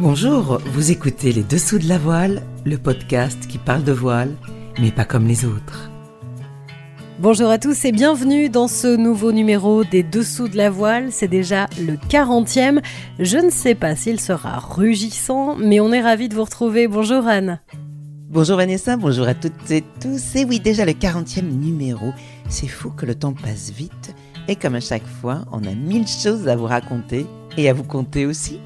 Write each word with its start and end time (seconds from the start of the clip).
Bonjour, 0.00 0.58
vous 0.64 0.90
écoutez 0.90 1.30
Les 1.30 1.42
Dessous 1.42 1.78
de 1.78 1.86
la 1.86 1.98
Voile, 1.98 2.42
le 2.64 2.78
podcast 2.78 3.46
qui 3.46 3.58
parle 3.58 3.84
de 3.84 3.92
voile, 3.92 4.34
mais 4.80 4.90
pas 4.90 5.04
comme 5.04 5.26
les 5.26 5.44
autres. 5.44 5.90
Bonjour 7.18 7.50
à 7.50 7.58
tous 7.58 7.84
et 7.84 7.92
bienvenue 7.92 8.48
dans 8.48 8.66
ce 8.66 8.96
nouveau 8.96 9.30
numéro 9.30 9.84
des 9.84 10.02
Dessous 10.02 10.48
de 10.48 10.56
la 10.56 10.70
Voile. 10.70 11.12
C'est 11.12 11.28
déjà 11.28 11.66
le 11.78 11.96
40e. 11.96 12.80
Je 13.18 13.36
ne 13.36 13.50
sais 13.50 13.74
pas 13.74 13.94
s'il 13.94 14.18
sera 14.20 14.58
rugissant, 14.58 15.54
mais 15.56 15.80
on 15.80 15.92
est 15.92 16.00
ravis 16.00 16.30
de 16.30 16.34
vous 16.34 16.44
retrouver. 16.44 16.88
Bonjour 16.88 17.26
Anne. 17.26 17.60
Bonjour 18.30 18.56
Vanessa, 18.56 18.96
bonjour 18.96 19.28
à 19.28 19.34
toutes 19.34 19.70
et 19.70 19.84
tous. 20.00 20.34
Et 20.34 20.46
oui, 20.46 20.60
déjà 20.60 20.86
le 20.86 20.92
40e 20.92 21.42
numéro. 21.42 22.14
C'est 22.48 22.68
fou 22.68 22.88
que 22.88 23.04
le 23.04 23.16
temps 23.16 23.34
passe 23.34 23.70
vite. 23.70 24.14
Et 24.48 24.56
comme 24.56 24.76
à 24.76 24.80
chaque 24.80 25.06
fois, 25.20 25.44
on 25.52 25.62
a 25.64 25.74
mille 25.74 26.08
choses 26.08 26.48
à 26.48 26.56
vous 26.56 26.64
raconter 26.64 27.26
et 27.58 27.68
à 27.68 27.74
vous 27.74 27.84
compter 27.84 28.24
aussi. 28.24 28.60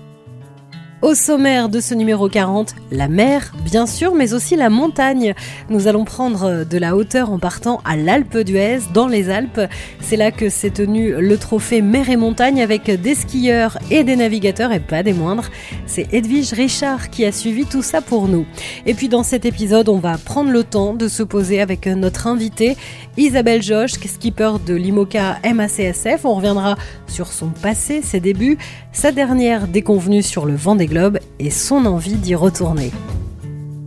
Au 1.04 1.14
sommaire 1.14 1.68
de 1.68 1.80
ce 1.80 1.92
numéro 1.92 2.30
40, 2.30 2.74
la 2.90 3.08
mer, 3.08 3.52
bien 3.62 3.84
sûr, 3.84 4.14
mais 4.14 4.32
aussi 4.32 4.56
la 4.56 4.70
montagne. 4.70 5.34
Nous 5.68 5.86
allons 5.86 6.06
prendre 6.06 6.64
de 6.64 6.78
la 6.78 6.96
hauteur 6.96 7.30
en 7.30 7.38
partant 7.38 7.82
à 7.84 7.94
l'Alpe 7.94 8.38
d'Huez, 8.38 8.78
dans 8.94 9.06
les 9.06 9.28
Alpes. 9.28 9.60
C'est 10.00 10.16
là 10.16 10.30
que 10.30 10.48
s'est 10.48 10.70
tenu 10.70 11.12
le 11.12 11.36
trophée 11.36 11.82
mer 11.82 12.08
et 12.08 12.16
montagne 12.16 12.62
avec 12.62 12.90
des 12.90 13.14
skieurs 13.14 13.76
et 13.90 14.02
des 14.02 14.16
navigateurs, 14.16 14.72
et 14.72 14.80
pas 14.80 15.02
des 15.02 15.12
moindres. 15.12 15.50
C'est 15.84 16.08
Edwige 16.14 16.54
Richard 16.54 17.10
qui 17.10 17.26
a 17.26 17.32
suivi 17.32 17.66
tout 17.66 17.82
ça 17.82 18.00
pour 18.00 18.26
nous. 18.26 18.46
Et 18.86 18.94
puis 18.94 19.10
dans 19.10 19.24
cet 19.24 19.44
épisode, 19.44 19.90
on 19.90 19.98
va 19.98 20.16
prendre 20.16 20.50
le 20.50 20.64
temps 20.64 20.94
de 20.94 21.08
se 21.08 21.22
poser 21.22 21.60
avec 21.60 21.86
notre 21.86 22.28
invitée, 22.28 22.78
Isabelle 23.18 23.62
Josh, 23.62 23.92
skipper 23.92 24.52
de 24.66 24.72
l'IMOCA 24.72 25.36
MACSF. 25.52 26.24
On 26.24 26.36
reviendra 26.36 26.76
sur 27.08 27.26
son 27.26 27.48
passé, 27.48 28.00
ses 28.02 28.20
débuts, 28.20 28.56
sa 28.94 29.12
dernière 29.12 29.66
déconvenue 29.66 30.22
sur 30.22 30.46
le 30.46 30.54
vent 30.54 30.76
des 30.76 30.86
globes 30.86 31.18
et 31.38 31.50
son 31.50 31.84
envie 31.84 32.14
d'y 32.14 32.34
retourner. 32.34 32.90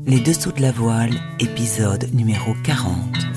Les 0.06 0.20
Dessous 0.20 0.52
de 0.52 0.62
la 0.62 0.72
Voile, 0.72 1.16
épisode 1.40 2.08
numéro 2.14 2.54
40. 2.64 3.28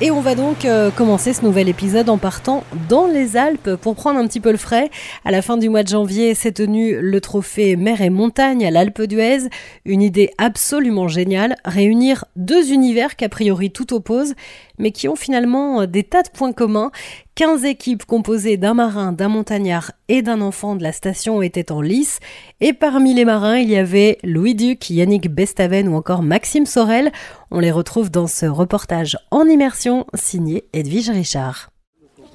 Et 0.00 0.10
on 0.10 0.20
va 0.20 0.34
donc 0.34 0.66
euh, 0.66 0.90
commencer 0.90 1.32
ce 1.32 1.42
nouvel 1.42 1.68
épisode 1.68 2.10
en 2.10 2.18
partant 2.18 2.64
dans 2.90 3.06
les 3.06 3.38
Alpes 3.38 3.76
pour 3.76 3.94
prendre 3.94 4.18
un 4.18 4.26
petit 4.26 4.40
peu 4.40 4.50
le 4.50 4.58
frais. 4.58 4.90
À 5.24 5.30
la 5.30 5.40
fin 5.40 5.56
du 5.56 5.70
mois 5.70 5.82
de 5.82 5.88
janvier 5.88 6.34
s'est 6.34 6.52
tenu 6.52 7.00
le 7.00 7.20
trophée 7.22 7.76
mer 7.76 8.02
et 8.02 8.10
montagne 8.10 8.66
à 8.66 8.70
l'Alpe 8.70 9.02
d'Huez. 9.02 9.48
Une 9.86 10.02
idée 10.02 10.30
absolument 10.36 11.08
géniale, 11.08 11.56
réunir 11.64 12.24
deux 12.36 12.70
univers 12.70 13.16
qu'a 13.16 13.28
priori 13.30 13.70
tout 13.70 13.94
opposent, 13.94 14.34
mais 14.78 14.90
qui 14.90 15.08
ont 15.08 15.16
finalement 15.16 15.86
des 15.86 16.04
tas 16.04 16.22
de 16.22 16.30
points 16.30 16.52
communs. 16.52 16.90
15 17.36 17.64
équipes 17.64 18.04
composées 18.04 18.56
d'un 18.56 18.74
marin, 18.74 19.12
d'un 19.12 19.28
montagnard 19.28 19.90
et 20.08 20.22
d'un 20.22 20.40
enfant 20.40 20.76
de 20.76 20.82
la 20.82 20.92
station 20.92 21.42
étaient 21.42 21.72
en 21.72 21.80
lice. 21.80 22.20
Et 22.60 22.72
parmi 22.72 23.14
les 23.14 23.24
marins, 23.24 23.58
il 23.58 23.70
y 23.70 23.76
avait 23.76 24.18
Louis 24.22 24.54
Duc, 24.54 24.90
Yannick 24.90 25.28
Bestaven 25.28 25.88
ou 25.88 25.96
encore 25.96 26.22
Maxime 26.22 26.66
Sorel. 26.66 27.10
On 27.50 27.58
les 27.58 27.72
retrouve 27.72 28.10
dans 28.10 28.26
ce 28.26 28.46
reportage 28.46 29.16
en 29.30 29.46
immersion 29.46 30.06
signé 30.14 30.64
Edwige 30.72 31.10
Richard. 31.10 31.70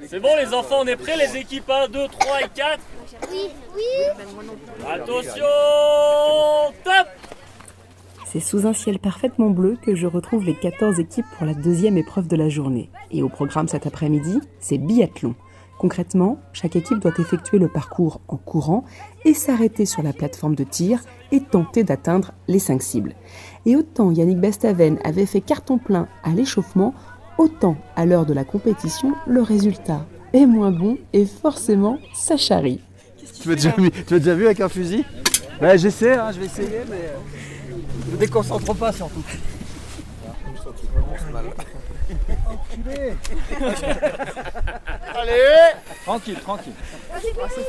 C'est 0.08 0.20
bon 0.20 0.30
les 0.38 0.54
enfants, 0.54 0.78
on 0.82 0.88
est 0.88 0.96
prêts 0.96 1.18
les 1.18 1.38
équipes 1.38 1.70
1, 1.70 1.90
2, 1.90 2.08
3 2.08 2.42
et 2.42 2.50
4 2.56 2.80
Oui, 3.30 3.50
oui. 3.76 3.84
Attention, 4.90 5.44
top 6.84 7.08
C'est 8.32 8.40
sous 8.40 8.68
un 8.68 8.74
ciel 8.74 9.00
parfaitement 9.00 9.50
bleu 9.50 9.76
que 9.82 9.96
je 9.96 10.06
retrouve 10.06 10.46
les 10.46 10.54
14 10.54 11.00
équipes 11.00 11.26
pour 11.38 11.48
la 11.48 11.54
deuxième 11.56 11.98
épreuve 11.98 12.28
de 12.28 12.36
la 12.36 12.48
journée. 12.50 12.90
Et 13.12 13.24
au 13.24 13.30
programme 13.30 13.68
cet 13.68 13.88
après-midi, 13.88 14.40
c'est 14.60 14.78
biathlon. 14.78 15.34
Concrètement, 15.80 16.40
chaque 16.54 16.76
équipe 16.76 17.00
doit 17.00 17.14
effectuer 17.18 17.58
le 17.58 17.70
parcours 17.70 18.22
en 18.28 18.36
courant 18.38 18.84
et 19.26 19.34
s'arrêter 19.34 19.86
sur 19.86 20.04
la 20.04 20.14
plateforme 20.14 20.54
de 20.56 20.64
tir 20.64 21.00
et 21.32 21.40
tenter 21.40 21.84
d'atteindre 21.84 22.34
les 22.48 22.60
5 22.60 22.82
cibles. 22.84 23.16
Et 23.66 23.76
autant 23.76 24.12
Yannick 24.12 24.40
Bestaven 24.40 25.00
avait 25.04 25.26
fait 25.26 25.42
carton 25.42 25.78
plein 25.78 26.08
à 26.24 26.32
l'échauffement, 26.32 26.94
autant 27.38 27.78
à 27.96 28.06
l'heure 28.06 28.26
de 28.26 28.34
la 28.34 28.44
compétition, 28.44 29.14
le 29.26 29.42
résultat 29.42 30.06
est 30.34 30.46
moins 30.46 30.72
bon 30.72 30.98
et 31.14 31.26
forcément 31.26 31.98
ça 32.14 32.36
charrie. 32.38 32.82
Tu 33.42 33.48
m'as 33.50 33.56
déjà, 33.56 33.72
vu- 33.78 33.90
déjà 33.90 34.34
avec 34.34 34.60
un 34.60 34.70
fusil? 34.70 35.06
Bah 35.62 35.78
j'essaie, 35.78 36.16
hein, 36.16 36.32
je 36.34 36.40
vais 36.40 36.46
essayer, 36.46 36.80
mais 36.90 36.96
euh, 36.96 37.18
ne 38.10 38.18
déconcentre 38.18 38.76
pas 38.76 38.92
surtout. 38.92 39.24
Enculé 42.48 43.14
Allez 45.16 45.74
Tranquille, 46.06 46.40
tranquille. 46.40 46.74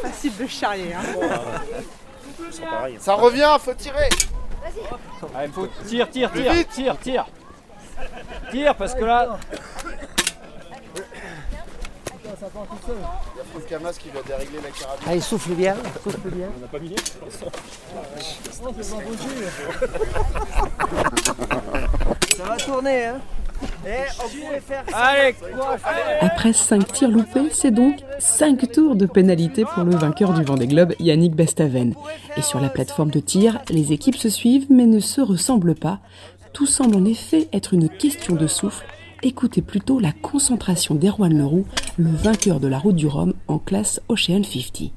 facile 0.02 0.36
de 0.36 0.46
charrier. 0.46 0.94
Hein. 0.94 1.02
Ça 2.98 3.14
revient, 3.14 3.56
faut 3.60 3.74
tirer 3.74 4.08
Allez, 5.34 5.48
faut 5.52 5.68
tire, 5.86 6.10
tire, 6.10 6.32
tire, 6.32 6.52
vite. 6.52 6.68
tire, 6.70 6.98
tire 6.98 7.26
Tire 8.50 8.74
parce 8.74 8.94
que 8.94 9.04
là, 9.04 9.38
Faut 12.40 13.58
le 13.58 13.64
camas 13.64 13.92
qui 13.92 14.08
va 14.08 14.22
dérégler 14.22 14.60
la 14.62 14.70
carabine. 14.70 15.08
Allez, 15.08 15.20
souffle 15.20 15.52
bien, 15.52 15.76
souffle 16.02 16.30
bien. 16.30 16.48
Ça 22.36 22.44
va 22.44 22.56
tourner. 22.56 23.06
Hein. 23.06 23.20
Et 23.86 24.04
on 24.18 24.28
pourrait 24.28 24.60
faire 24.60 24.84
allez, 24.94 25.34
courage, 25.34 25.80
allez 25.84 26.18
Après 26.22 26.54
5 26.54 26.90
tirs 26.92 27.10
loupés, 27.10 27.50
c'est 27.52 27.70
donc 27.70 27.96
5 28.18 28.72
tours 28.72 28.96
de 28.96 29.04
pénalité 29.04 29.66
pour 29.66 29.84
le 29.84 29.94
vainqueur 29.94 30.32
du 30.32 30.42
Vendée 30.42 30.66
Globe, 30.66 30.94
Yannick 30.98 31.34
Bestaven. 31.34 31.94
Et 32.38 32.42
sur 32.42 32.60
la 32.60 32.70
plateforme 32.70 33.10
de 33.10 33.20
tir, 33.20 33.60
les 33.68 33.92
équipes 33.92 34.16
se 34.16 34.30
suivent 34.30 34.68
mais 34.70 34.86
ne 34.86 35.00
se 35.00 35.20
ressemblent 35.20 35.74
pas. 35.74 35.98
Tout 36.54 36.66
semble 36.66 36.96
en 36.96 37.04
effet 37.04 37.48
être 37.52 37.74
une 37.74 37.90
question 37.90 38.34
de 38.34 38.46
souffle. 38.46 38.86
Écoutez 39.22 39.60
plutôt 39.60 40.00
la 40.00 40.12
concentration 40.12 40.94
d'Erwan 40.94 41.36
Leroux, 41.36 41.66
le 41.98 42.10
vainqueur 42.10 42.58
de 42.58 42.68
la 42.68 42.78
route 42.78 42.96
du 42.96 43.06
Rhum 43.06 43.34
en 43.48 43.58
classe 43.58 44.00
Ocean 44.08 44.42
50. 44.42 44.92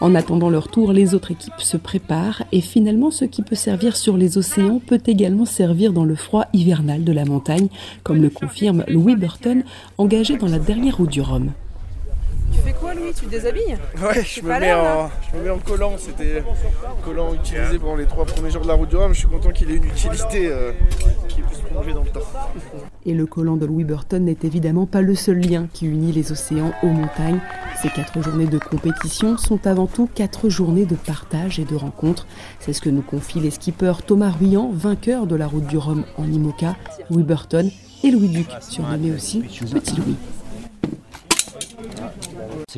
En 0.00 0.14
attendant 0.14 0.48
leur 0.48 0.68
tour, 0.68 0.92
les 0.92 1.14
autres 1.14 1.32
équipes 1.32 1.60
se 1.60 1.76
préparent 1.76 2.44
et 2.52 2.60
finalement 2.60 3.10
ce 3.10 3.24
qui 3.24 3.42
peut 3.42 3.56
servir 3.56 3.96
sur 3.96 4.16
les 4.16 4.38
océans 4.38 4.80
peut 4.84 5.02
également 5.06 5.44
servir 5.44 5.92
dans 5.92 6.04
le 6.04 6.14
froid 6.14 6.46
hivernal 6.52 7.02
de 7.02 7.12
la 7.12 7.24
montagne, 7.24 7.68
comme 8.04 8.22
le 8.22 8.30
confirme 8.30 8.84
Louis 8.86 9.16
Burton, 9.16 9.64
engagé 9.98 10.36
dans 10.36 10.46
la 10.46 10.60
dernière 10.60 10.98
route 10.98 11.10
du 11.10 11.20
Rhum. 11.20 11.50
Tu 13.16 13.24
te 13.24 13.30
déshabilles 13.30 13.78
Ouais, 14.02 14.22
je 14.22 14.42
me, 14.42 14.60
mets 14.60 14.72
en, 14.74 15.10
je 15.32 15.38
me 15.38 15.44
mets 15.44 15.50
en 15.50 15.58
collant. 15.58 15.94
C'était 15.96 16.42
collant 17.04 17.32
utilisé 17.32 17.78
pendant 17.78 17.96
les 17.96 18.06
trois 18.06 18.26
premiers 18.26 18.50
jours 18.50 18.62
de 18.62 18.68
la 18.68 18.74
route 18.74 18.88
du 18.88 18.96
Rhum. 18.96 19.14
Je 19.14 19.20
suis 19.20 19.28
content 19.28 19.50
qu'il 19.50 19.70
ait 19.70 19.76
une 19.76 19.84
utilité 19.84 20.48
euh, 20.48 20.72
qui 21.28 21.40
puisse 21.40 21.60
plonger 21.60 21.94
dans 21.94 22.02
le 22.02 22.10
temps. 22.10 22.20
Et 23.06 23.14
le 23.14 23.24
collant 23.24 23.56
de 23.56 23.64
Louis 23.64 23.84
Burton 23.84 24.24
n'est 24.24 24.36
évidemment 24.42 24.84
pas 24.84 25.00
le 25.00 25.14
seul 25.14 25.38
lien 25.38 25.68
qui 25.72 25.86
unit 25.86 26.12
les 26.12 26.32
océans 26.32 26.72
aux 26.82 26.88
montagnes. 26.88 27.40
Ces 27.80 27.88
quatre 27.88 28.20
journées 28.22 28.46
de 28.46 28.58
compétition 28.58 29.38
sont 29.38 29.66
avant 29.66 29.86
tout 29.86 30.08
quatre 30.14 30.50
journées 30.50 30.84
de 30.84 30.96
partage 30.96 31.58
et 31.58 31.64
de 31.64 31.76
rencontres. 31.76 32.26
C'est 32.60 32.72
ce 32.74 32.82
que 32.82 32.90
nous 32.90 33.02
confient 33.02 33.40
les 33.40 33.50
skippers 33.50 34.02
Thomas 34.06 34.32
Ruyant, 34.38 34.70
vainqueur 34.72 35.26
de 35.26 35.36
la 35.36 35.46
route 35.46 35.66
du 35.66 35.78
Rhum 35.78 36.04
en 36.18 36.24
IMOCA, 36.24 36.76
Louis 37.10 37.22
Burton 37.22 37.70
et 38.04 38.10
Louis 38.10 38.28
Duc, 38.28 38.48
surnommé 38.60 39.12
aussi 39.12 39.40
Petit 39.40 39.96
Louis. 39.96 40.16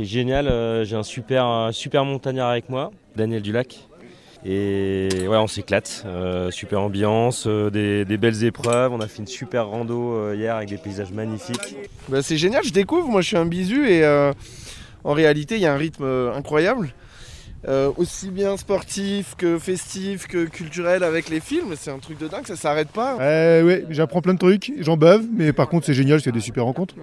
C'est 0.01 0.07
génial, 0.07 0.49
euh, 0.49 0.83
j'ai 0.87 0.97
un 0.97 1.03
super, 1.03 1.45
un 1.45 1.73
super 1.73 2.07
montagnard 2.07 2.49
avec 2.49 2.71
moi, 2.71 2.91
Daniel 3.17 3.43
Dulac. 3.43 3.87
Et 4.47 5.11
ouais, 5.29 5.37
on 5.37 5.47
s'éclate, 5.47 6.05
euh, 6.07 6.51
super 6.51 6.81
ambiance, 6.81 7.45
euh, 7.47 7.69
des, 7.69 8.17
belles 8.17 8.43
épreuves. 8.45 8.95
On 8.95 9.01
a 9.01 9.09
fait 9.09 9.19
une 9.19 9.27
super 9.27 9.67
rando 9.67 10.15
euh, 10.15 10.35
hier 10.35 10.57
avec 10.57 10.71
des 10.71 10.79
paysages 10.79 11.13
magnifiques. 11.13 11.77
Bah, 12.09 12.23
c'est 12.23 12.39
génial, 12.39 12.65
je 12.65 12.73
découvre. 12.73 13.09
Moi, 13.09 13.21
je 13.21 13.27
suis 13.27 13.37
un 13.37 13.45
bisu 13.45 13.91
et 13.91 14.03
euh, 14.03 14.33
en 15.05 15.13
réalité, 15.13 15.57
il 15.57 15.61
y 15.61 15.67
a 15.67 15.75
un 15.75 15.77
rythme 15.77 16.05
euh, 16.05 16.35
incroyable. 16.35 16.95
Euh, 17.69 17.91
aussi 17.99 18.31
bien 18.31 18.57
sportif 18.57 19.35
que 19.37 19.59
festif 19.59 20.27
que 20.27 20.47
culturel 20.47 21.03
avec 21.05 21.29
les 21.29 21.41
films. 21.41 21.75
C'est 21.77 21.91
un 21.91 21.99
truc 21.99 22.19
de 22.19 22.27
dingue, 22.27 22.47
ça 22.47 22.57
s'arrête 22.57 22.89
pas. 22.89 23.19
Euh, 23.21 23.63
ouais, 23.63 23.85
j'apprends 23.91 24.23
plein 24.23 24.33
de 24.33 24.39
trucs, 24.39 24.73
j'en 24.79 24.97
bave, 24.97 25.25
mais 25.31 25.53
par 25.53 25.69
contre 25.69 25.85
c'est 25.85 25.93
génial, 25.93 26.23
c'est 26.23 26.33
des 26.33 26.41
super 26.41 26.65
rencontres. 26.65 26.95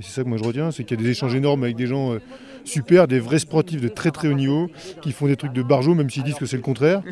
Et 0.00 0.02
c'est 0.02 0.12
ça 0.12 0.22
que 0.24 0.28
moi 0.28 0.38
je 0.38 0.44
retiens, 0.44 0.70
c'est 0.70 0.84
qu'il 0.84 0.98
y 0.98 1.00
a 1.00 1.04
des 1.04 1.10
échanges 1.10 1.34
énormes 1.34 1.64
avec 1.64 1.76
des 1.76 1.86
gens 1.86 2.14
euh, 2.14 2.20
super, 2.64 3.06
des 3.08 3.20
vrais 3.20 3.38
sportifs 3.38 3.82
de 3.82 3.88
très 3.88 4.10
très 4.10 4.28
haut 4.28 4.32
niveau, 4.34 4.70
qui 5.02 5.12
font 5.12 5.26
des 5.26 5.36
trucs 5.36 5.52
de 5.52 5.62
barjo, 5.62 5.94
même 5.94 6.08
s'ils 6.08 6.22
disent 6.22 6.36
que 6.36 6.46
c'est 6.46 6.56
le 6.56 6.62
contraire. 6.62 7.02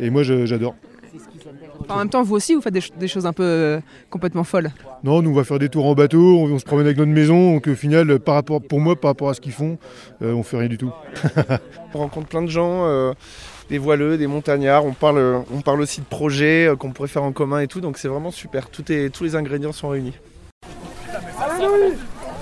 Et 0.00 0.08
moi 0.08 0.22
je- 0.22 0.46
En 1.88 1.98
même 1.98 2.08
temps, 2.08 2.22
vous 2.22 2.34
aussi, 2.34 2.54
vous 2.54 2.60
faites 2.60 2.74
des, 2.74 3.08
choses 3.08 3.26
un 3.26 3.32
peu 3.32 3.42
euh, 3.42 3.80
complètement 4.10 4.44
folles. 4.44 4.70
Non, 5.02 5.22
nous 5.22 5.30
on 5.30 5.34
va 5.34 5.44
faire 5.44 5.58
des 5.58 5.68
tours 5.68 5.86
en 5.86 5.94
bateau, 5.94 6.38
on, 6.38 6.58
se 6.58 6.64
promène 6.64 6.86
avec 6.86 6.98
notre 6.98 7.10
maison, 7.10 7.54
donc 7.54 7.66
au 7.66 7.74
final, 7.74 8.18
par 8.18 8.34
rapport, 8.34 8.62
pour 8.62 8.80
moi, 8.80 8.96
par 8.96 9.10
rapport 9.10 9.28
à 9.28 9.34
ce 9.34 9.40
qu'ils 9.40 9.52
font, 9.52 9.78
euh, 10.22 10.32
on 10.32 10.42
fait 10.42 10.56
rien 10.56 10.68
du 10.68 10.78
tout. 10.78 10.92
on 11.94 11.98
rencontre 11.98 12.28
plein 12.28 12.42
de 12.42 12.48
gens, 12.48 12.86
euh, 12.86 13.12
des 13.68 13.78
voileux, 13.78 14.16
des 14.16 14.26
montagnards, 14.26 14.84
on 14.84 14.92
parle, 14.92 15.44
on 15.52 15.60
parle 15.60 15.80
aussi 15.80 16.00
de 16.00 16.06
projets 16.06 16.72
qu'on 16.78 16.90
pourrait 16.90 17.08
faire 17.08 17.24
en 17.24 17.32
commun 17.32 17.60
et 17.60 17.68
tout, 17.68 17.80
donc 17.80 17.98
c'est 17.98 18.08
vraiment 18.08 18.30
super, 18.30 18.68
tout 18.68 18.90
est, 18.90 19.10
tous 19.10 19.24
les 19.24 19.36
ingrédients 19.36 19.72
sont 19.72 19.88
réunis. 19.88 20.14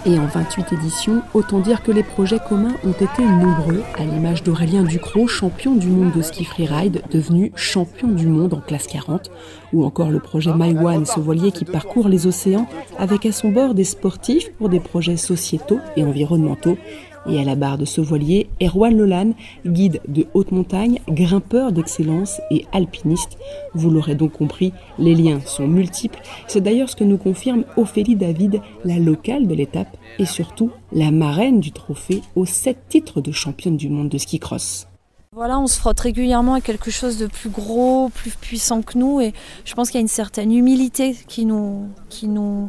Et 0.04 0.19
en 0.19 0.26
28 0.26 0.72
éditions, 0.72 1.22
autant 1.32 1.60
dire 1.60 1.81
que 1.84 1.93
les 1.93 2.02
projets 2.02 2.40
communs 2.40 2.75
ont 2.84 2.90
été 2.90 3.22
nombreux, 3.22 3.84
à 3.96 4.04
l'image 4.04 4.43
d'Aurélien 4.43 4.82
Ducrot, 4.82 5.28
champion 5.28 5.76
du 5.76 5.87
monde 5.87 6.10
de 6.12 6.22
ski 6.22 6.44
freeride, 6.44 7.02
devenu 7.12 7.52
champion 7.54 8.08
du 8.08 8.26
monde 8.26 8.52
en 8.52 8.60
classe 8.60 8.88
40, 8.88 9.31
ou 9.72 9.84
encore 9.84 10.10
le 10.10 10.19
projet 10.19 10.50
My 10.56 10.76
One, 10.76 11.06
ce 11.06 11.20
voilier 11.20 11.52
qui 11.52 11.64
parcourt 11.64 12.08
les 12.08 12.26
océans 12.26 12.66
avec 12.99 13.26
à 13.26 13.32
son 13.32 13.50
bord 13.50 13.75
des 13.75 13.84
sportifs 13.84 14.52
pour 14.54 14.69
des 14.69 14.81
projets 14.81 15.16
sociétaux 15.16 15.78
et 15.96 16.05
environnementaux, 16.05 16.78
et 17.26 17.40
à 17.40 17.44
la 17.44 17.54
barre 17.54 17.78
de 17.78 17.84
ce 17.84 18.00
voilier, 18.00 18.48
Erwan 18.62 18.96
Lolan, 18.96 19.32
guide 19.66 20.00
de 20.08 20.26
haute 20.34 20.52
montagne, 20.52 20.98
grimpeur 21.08 21.72
d'excellence 21.72 22.40
et 22.50 22.66
alpiniste. 22.72 23.38
Vous 23.74 23.90
l'aurez 23.90 24.14
donc 24.14 24.32
compris, 24.32 24.72
les 24.98 25.14
liens 25.14 25.40
sont 25.44 25.66
multiples. 25.66 26.20
C'est 26.46 26.60
d'ailleurs 26.60 26.88
ce 26.88 26.96
que 26.96 27.04
nous 27.04 27.19
confirme 27.19 27.64
Ophélie 27.76 28.16
David, 28.16 28.60
la 28.84 28.98
locale 28.98 29.46
de 29.46 29.54
l'étape 29.54 29.96
et 30.19 30.26
surtout 30.26 30.70
la 30.92 31.10
marraine 31.10 31.60
du 31.60 31.72
trophée 31.72 32.22
aux 32.36 32.46
sept 32.46 32.88
titres 32.88 33.20
de 33.20 33.32
championne 33.32 33.76
du 33.76 33.88
monde 33.88 34.08
de 34.08 34.19
ski 34.19 34.38
cross. 34.38 34.86
Voilà, 35.34 35.58
on 35.58 35.66
se 35.66 35.78
frotte 35.78 36.00
régulièrement 36.00 36.52
à 36.52 36.60
quelque 36.60 36.90
chose 36.90 37.16
de 37.16 37.26
plus 37.26 37.48
gros, 37.48 38.10
plus 38.10 38.32
puissant 38.32 38.82
que 38.82 38.98
nous 38.98 39.19
et 39.20 39.32
je 39.64 39.72
pense 39.72 39.88
qu'il 39.88 39.98
y 39.98 39.98
a 39.98 40.02
une 40.02 40.08
certaine 40.08 40.52
humilité 40.52 41.16
qui 41.26 41.46
nous, 41.46 41.88
qui 42.10 42.28
nous, 42.28 42.69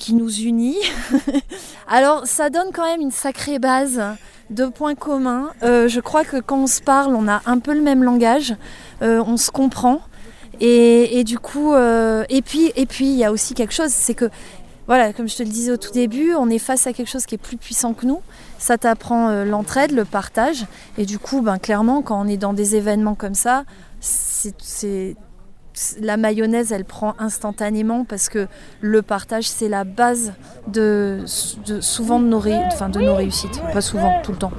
qui 0.00 0.14
nous 0.14 0.40
unit. 0.40 0.78
Alors 1.88 2.26
ça 2.26 2.50
donne 2.50 2.72
quand 2.72 2.84
même 2.84 3.00
une 3.00 3.12
sacrée 3.12 3.60
base 3.60 4.02
de 4.48 4.66
points 4.66 4.96
communs. 4.96 5.50
Euh, 5.62 5.86
je 5.86 6.00
crois 6.00 6.24
que 6.24 6.38
quand 6.38 6.58
on 6.58 6.66
se 6.66 6.80
parle, 6.80 7.14
on 7.14 7.28
a 7.28 7.40
un 7.46 7.58
peu 7.60 7.72
le 7.72 7.82
même 7.82 8.02
langage, 8.02 8.56
euh, 9.02 9.22
on 9.24 9.36
se 9.36 9.52
comprend. 9.52 10.00
Et, 10.62 11.24
du 11.24 11.38
coup, 11.38 11.72
euh, 11.72 12.24
et 12.28 12.42
puis 12.42 12.70
et 12.76 12.84
puis 12.84 13.06
il 13.06 13.16
y 13.16 13.24
a 13.24 13.32
aussi 13.32 13.54
quelque 13.54 13.72
chose, 13.72 13.88
c'est 13.88 14.12
que 14.12 14.28
voilà, 14.86 15.14
comme 15.14 15.26
je 15.26 15.36
te 15.36 15.42
le 15.42 15.48
disais 15.48 15.72
au 15.72 15.78
tout 15.78 15.92
début, 15.92 16.34
on 16.34 16.50
est 16.50 16.58
face 16.58 16.86
à 16.86 16.92
quelque 16.92 17.08
chose 17.08 17.24
qui 17.24 17.36
est 17.36 17.38
plus 17.38 17.56
puissant 17.56 17.94
que 17.94 18.04
nous. 18.04 18.20
Ça 18.58 18.76
t'apprend 18.76 19.44
l'entraide, 19.44 19.92
le 19.92 20.04
partage. 20.04 20.66
Et 20.98 21.06
du 21.06 21.18
coup, 21.18 21.40
ben, 21.40 21.58
clairement, 21.58 22.02
quand 22.02 22.20
on 22.20 22.28
est 22.28 22.36
dans 22.36 22.52
des 22.52 22.74
événements 22.74 23.14
comme 23.14 23.34
ça, 23.34 23.64
c'est 24.00 25.16
la 26.00 26.16
mayonnaise, 26.16 26.72
elle 26.72 26.84
prend 26.84 27.14
instantanément 27.18 28.04
parce 28.04 28.28
que 28.28 28.46
le 28.80 29.02
partage, 29.02 29.48
c'est 29.48 29.68
la 29.68 29.84
base 29.84 30.32
de, 30.68 31.24
souvent 31.80 32.20
de 32.20 32.26
nos, 32.26 32.40
de 32.40 33.00
nos 33.00 33.14
réussites. 33.14 33.62
Pas 33.72 33.80
souvent, 33.80 34.20
tout 34.22 34.32
le 34.32 34.38
temps. 34.38 34.52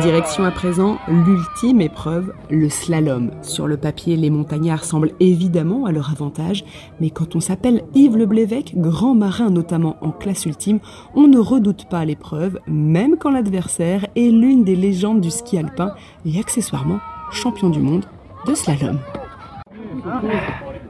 Direction 0.00 0.44
à 0.44 0.50
présent 0.50 0.98
l'ultime 1.06 1.80
épreuve, 1.80 2.32
le 2.50 2.68
slalom. 2.68 3.30
Sur 3.42 3.68
le 3.68 3.76
papier, 3.76 4.16
les 4.16 4.30
montagnards 4.30 4.84
semblent 4.84 5.12
évidemment 5.20 5.86
à 5.86 5.92
leur 5.92 6.10
avantage, 6.10 6.64
mais 7.00 7.10
quand 7.10 7.36
on 7.36 7.40
s'appelle 7.40 7.84
Yves 7.94 8.16
Le 8.16 8.26
Blévec, 8.26 8.72
grand 8.76 9.14
marin 9.14 9.50
notamment 9.50 9.96
en 10.00 10.10
classe 10.10 10.46
ultime, 10.46 10.80
on 11.14 11.28
ne 11.28 11.38
redoute 11.38 11.88
pas 11.88 12.04
l'épreuve, 12.04 12.58
même 12.66 13.16
quand 13.16 13.30
l'adversaire 13.30 14.06
est 14.16 14.30
l'une 14.30 14.64
des 14.64 14.76
légendes 14.76 15.20
du 15.20 15.30
ski 15.30 15.58
alpin 15.58 15.94
et 16.24 16.38
accessoirement 16.38 16.98
champion 17.30 17.70
du 17.70 17.80
monde 17.80 18.04
de 18.46 18.54
slalom. 18.54 18.98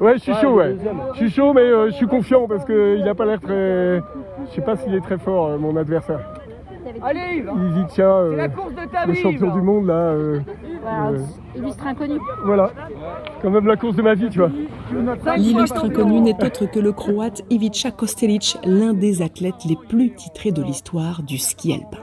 Ouais, 0.00 0.14
je 0.14 0.22
suis 0.22 0.34
chaud, 0.34 0.54
ouais. 0.54 0.76
Je 1.12 1.16
suis 1.19 1.31
chaud, 1.31 1.52
mais 1.52 1.62
euh, 1.62 1.90
je 1.90 1.94
suis 1.94 2.06
confiant 2.06 2.46
parce 2.48 2.64
qu'il 2.64 3.02
n'a 3.04 3.14
pas 3.14 3.26
l'air 3.26 3.40
très. 3.40 4.00
Je 4.48 4.54
sais 4.54 4.62
pas 4.62 4.76
s'il 4.76 4.94
est 4.94 5.00
très 5.00 5.19
fort, 5.19 5.48
euh, 5.48 5.58
mon 5.58 5.76
adversaire. 5.76 6.20
Allez 7.02 7.44
tient. 7.88 8.06
Euh, 8.06 8.37
la 8.37 8.48
course 8.48 8.72
de 8.72 8.90
ta 8.90 9.06
le 9.06 9.14
champion 9.14 9.54
du 9.54 9.60
monde, 9.60 9.87
là. 9.87 10.14
Illustre 11.54 11.87
inconnu. 11.87 12.19
Voilà. 12.44 12.70
Quand 13.43 13.50
même 13.50 13.66
la 13.66 13.76
course 13.76 13.96
de 13.96 14.02
ma 14.02 14.14
vie, 14.14 14.28
tu 14.31 14.38
vois. 14.38 14.50
L'illustre 15.36 15.84
inconnu 15.84 16.20
n'est 16.20 16.44
autre 16.44 16.66
que 16.66 16.81
le 16.81 16.93
croate 16.93 17.43
Ivica 17.50 17.90
Kostelic, 17.90 18.58
l'un 18.64 18.94
des 18.94 19.22
athlètes 19.22 19.64
les 19.69 19.76
plus 19.88 20.14
titrés 20.14 20.52
de 20.52 20.62
l'histoire 20.62 21.22
du 21.22 21.38
ski 21.38 21.75
alpin. 21.75 21.98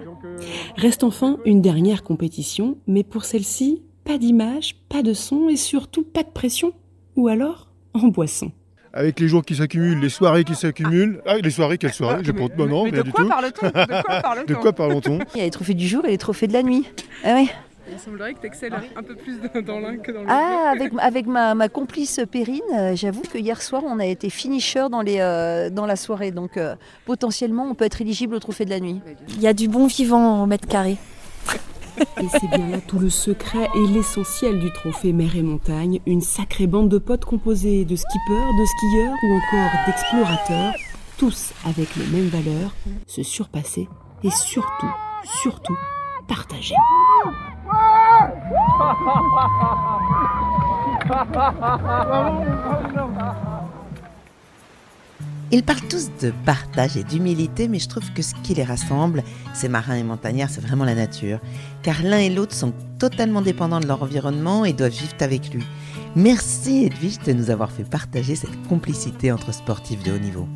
Reste 0.76 1.04
enfin 1.04 1.38
une 1.46 1.62
dernière 1.62 2.04
compétition, 2.04 2.78
mais 2.88 3.04
pour 3.04 3.26
celle-ci, 3.26 3.84
pas 4.08 4.18
d'image, 4.18 4.78
pas 4.88 5.04
de 5.04 5.14
son 5.14 5.50
et 5.50 5.58
surtout 5.58 6.04
pas 6.04 6.24
de 6.24 6.30
pression. 6.30 6.72
Ou 7.18 7.28
alors 7.28 7.68
en 7.94 8.08
boisson. 8.08 8.52
Avec 8.94 9.20
les 9.20 9.28
jours 9.28 9.44
qui 9.44 9.56
s'accumulent, 9.56 10.00
les 10.00 10.10
soirées 10.10 10.46
qui 10.46 10.56
s'accumulent. 10.56 11.22
Ah, 11.26 11.38
les 11.38 11.50
soirées, 11.52 11.78
quelles 11.78 11.94
soirées? 11.94 12.24
Je 12.24 12.32
pense 12.32 12.50
non, 12.58 12.86
mais, 12.86 12.92
de, 12.92 13.12
quoi 13.12 13.24
de 14.48 14.54
quoi 14.54 14.74
parle-t-on? 14.74 15.20
Il 15.36 15.38
y 15.38 15.42
a 15.42 15.44
les 15.44 15.52
trophées 15.52 15.74
du 15.74 15.88
jour 15.88 16.06
et 16.06 16.10
les 16.10 16.18
trophées 16.18 16.48
de 16.48 16.54
la 16.54 16.64
nuit. 16.64 16.86
Ah 17.24 17.36
oui. 17.36 17.50
Il 17.92 18.00
semblerait 18.00 18.34
que 18.34 18.42
tu 18.42 18.48
excelles 18.48 18.74
un 18.74 19.04
peu 19.04 19.16
plus 19.16 19.40
dans 19.62 19.80
l'un 19.80 19.98
que 19.98 20.12
dans 20.12 20.22
l'autre. 20.22 20.32
Ah, 20.32 20.72
avec, 20.72 20.92
avec 21.00 21.26
ma, 21.26 21.70
complice 21.70 22.20
Perrine, 22.32 22.62
euh, 22.74 22.96
j'avoue 22.96 23.22
que 23.22 23.38
hier 23.38 23.62
soir, 23.62 23.84
on 23.86 24.00
a 24.00 24.06
été 24.06 24.30
finisher 24.30 24.88
dans, 24.90 25.02
les, 25.02 25.20
euh, 25.20 25.70
dans 25.70 25.86
la 25.86 25.96
soirée. 25.96 26.32
Donc 26.32 26.58
euh, 26.58 26.76
potentiellement, 27.06 27.66
on 27.70 27.76
peut 27.76 27.86
être 27.86 28.02
éligible 28.02 28.36
au 28.36 28.40
trophée 28.40 28.66
de 28.66 28.70
la 28.70 28.80
nuit. 28.80 29.02
Il 29.30 29.42
y 29.42 29.48
a 29.48 29.54
du 29.54 29.68
bon 29.68 29.88
vivant 29.88 30.44
au 30.44 30.46
mètre 30.46 30.68
carré. 30.68 30.98
Et 32.00 32.28
c'est 32.32 32.48
bien 32.48 32.68
là 32.70 32.80
tout 32.80 33.00
le 33.00 33.10
secret 33.10 33.68
et 33.76 33.88
l'essentiel 33.88 34.60
du 34.60 34.72
trophée 34.72 35.14
mer 35.14 35.36
et 35.36 35.42
montagne, 35.42 36.00
une 36.06 36.22
sacrée 36.22 36.68
bande 36.68 36.90
de 36.90 36.98
potes 36.98 37.26
composée 37.26 37.86
de 37.86 37.96
skippers, 37.96 38.54
de 38.60 38.66
skieurs 38.66 39.16
ou 39.24 39.34
encore 39.34 39.72
d'explorateurs, 39.86 40.74
tous 41.18 41.54
avec 41.66 41.96
les 41.96 42.06
mêmes 42.08 42.30
valeurs, 42.30 42.72
se 43.08 43.24
surpasser 43.24 43.88
et 44.24 44.32
surtout, 44.32 44.92
surtout, 45.42 45.78
partager. 46.28 46.76
Ils 55.50 55.64
parlent 55.64 55.88
tous 55.88 56.10
de 56.22 56.34
partage 56.46 56.98
et 56.98 57.06
d'humilité, 57.06 57.70
mais 57.70 57.80
je 57.80 57.88
trouve 57.88 58.12
que 58.12 58.22
ce 58.22 58.34
qui 58.44 58.54
les 58.54 58.66
rassemble, 58.66 59.24
ces 59.54 59.70
marins 59.70 59.96
et 59.96 60.04
montagnards, 60.04 60.50
c'est 60.50 60.60
vraiment 60.60 60.84
la 60.84 60.94
nature. 60.94 61.40
Car 61.84 62.04
l'un 62.04 62.18
et 62.18 62.30
l'autre 62.30 62.54
sont 62.54 62.74
totalement 63.00 63.42
dépendants 63.42 63.80
de 63.80 63.88
leur 63.88 64.04
environnement 64.04 64.66
et 64.66 64.74
doivent 64.74 64.92
vivre 64.92 65.16
avec 65.22 65.54
lui. 65.54 65.64
Merci 66.18 66.86
Edwige 66.86 67.20
de 67.20 67.32
nous 67.32 67.50
avoir 67.50 67.72
fait 67.72 67.90
partager 67.90 68.36
cette 68.36 68.62
complicité 68.68 69.32
entre 69.32 69.54
sportifs 69.54 70.04
de 70.04 70.12
haut 70.12 70.20
niveau. 70.20 70.48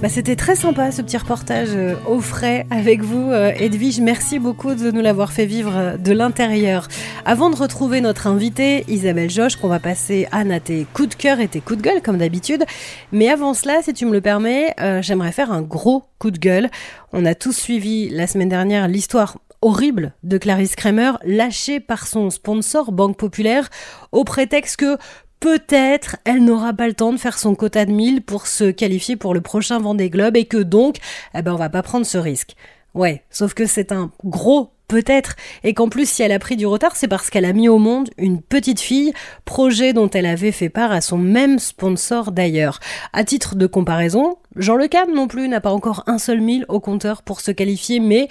Bah, 0.00 0.08
c'était 0.08 0.36
très 0.36 0.54
sympa 0.54 0.92
ce 0.92 1.02
petit 1.02 1.16
reportage 1.16 1.70
euh, 1.72 1.96
au 2.06 2.20
frais 2.20 2.66
avec 2.70 3.02
vous, 3.02 3.32
euh, 3.32 3.50
Edwige. 3.56 3.98
Merci 3.98 4.38
beaucoup 4.38 4.76
de 4.76 4.92
nous 4.92 5.00
l'avoir 5.00 5.32
fait 5.32 5.44
vivre 5.44 5.72
euh, 5.74 5.96
de 5.96 6.12
l'intérieur. 6.12 6.86
Avant 7.24 7.50
de 7.50 7.56
retrouver 7.56 8.00
notre 8.00 8.28
invitée, 8.28 8.84
Isabelle 8.86 9.28
Joche, 9.28 9.56
qu'on 9.56 9.66
va 9.66 9.80
passer 9.80 10.28
à 10.30 10.44
tes 10.60 10.86
coups 10.94 11.08
de 11.08 11.14
cœur 11.16 11.40
et 11.40 11.48
tes 11.48 11.60
coups 11.60 11.78
de 11.78 11.82
gueule, 11.82 12.00
comme 12.00 12.18
d'habitude. 12.18 12.64
Mais 13.10 13.28
avant 13.28 13.54
cela, 13.54 13.82
si 13.82 13.92
tu 13.92 14.06
me 14.06 14.12
le 14.12 14.20
permets, 14.20 14.72
j'aimerais 15.00 15.32
faire 15.32 15.50
un 15.50 15.62
gros 15.62 16.04
coup 16.20 16.30
de 16.30 16.38
gueule. 16.38 16.70
On 17.12 17.24
a 17.24 17.34
tous 17.34 17.52
suivi 17.52 18.08
la 18.08 18.28
semaine 18.28 18.48
dernière 18.48 18.86
l'histoire 18.86 19.38
horrible 19.62 20.14
de 20.22 20.38
Clarisse 20.38 20.76
Kramer, 20.76 21.12
lâchée 21.24 21.80
par 21.80 22.06
son 22.06 22.30
sponsor 22.30 22.92
Banque 22.92 23.16
Populaire, 23.16 23.68
au 24.12 24.24
prétexte 24.24 24.76
que 24.76 24.96
peut-être 25.40 26.16
elle 26.24 26.44
n'aura 26.44 26.72
pas 26.72 26.88
le 26.88 26.94
temps 26.94 27.12
de 27.12 27.18
faire 27.18 27.38
son 27.38 27.54
quota 27.54 27.84
de 27.84 27.92
1000 27.92 28.22
pour 28.22 28.46
se 28.46 28.70
qualifier 28.70 29.16
pour 29.16 29.34
le 29.34 29.40
prochain 29.40 29.78
Vendée 29.78 30.10
Globe 30.10 30.36
et 30.36 30.44
que 30.44 30.58
donc, 30.58 30.96
eh 31.34 31.42
ben, 31.42 31.52
on 31.52 31.56
va 31.56 31.70
pas 31.70 31.82
prendre 31.82 32.06
ce 32.06 32.18
risque. 32.18 32.54
Ouais, 32.94 33.22
sauf 33.30 33.54
que 33.54 33.66
c'est 33.66 33.92
un 33.92 34.10
gros 34.24 34.70
peut-être, 34.88 35.36
et 35.62 35.74
qu'en 35.74 35.90
plus 35.90 36.08
si 36.08 36.22
elle 36.22 36.32
a 36.32 36.38
pris 36.38 36.56
du 36.56 36.66
retard, 36.66 36.96
c'est 36.96 37.08
parce 37.08 37.28
qu'elle 37.28 37.44
a 37.44 37.52
mis 37.52 37.68
au 37.68 37.78
monde 37.78 38.08
une 38.16 38.40
petite 38.40 38.80
fille, 38.80 39.12
projet 39.44 39.92
dont 39.92 40.08
elle 40.08 40.26
avait 40.26 40.50
fait 40.50 40.70
part 40.70 40.90
à 40.90 41.02
son 41.02 41.18
même 41.18 41.58
sponsor 41.58 42.32
d'ailleurs. 42.32 42.80
À 43.12 43.22
titre 43.22 43.54
de 43.54 43.66
comparaison, 43.66 44.38
Jean 44.56 44.76
Le 44.76 44.88
Cam 44.88 45.12
non 45.14 45.28
plus 45.28 45.46
n'a 45.46 45.60
pas 45.60 45.72
encore 45.72 46.04
un 46.06 46.18
seul 46.18 46.40
mille 46.40 46.64
au 46.68 46.80
compteur 46.80 47.22
pour 47.22 47.42
se 47.42 47.50
qualifier, 47.50 48.00
mais 48.00 48.28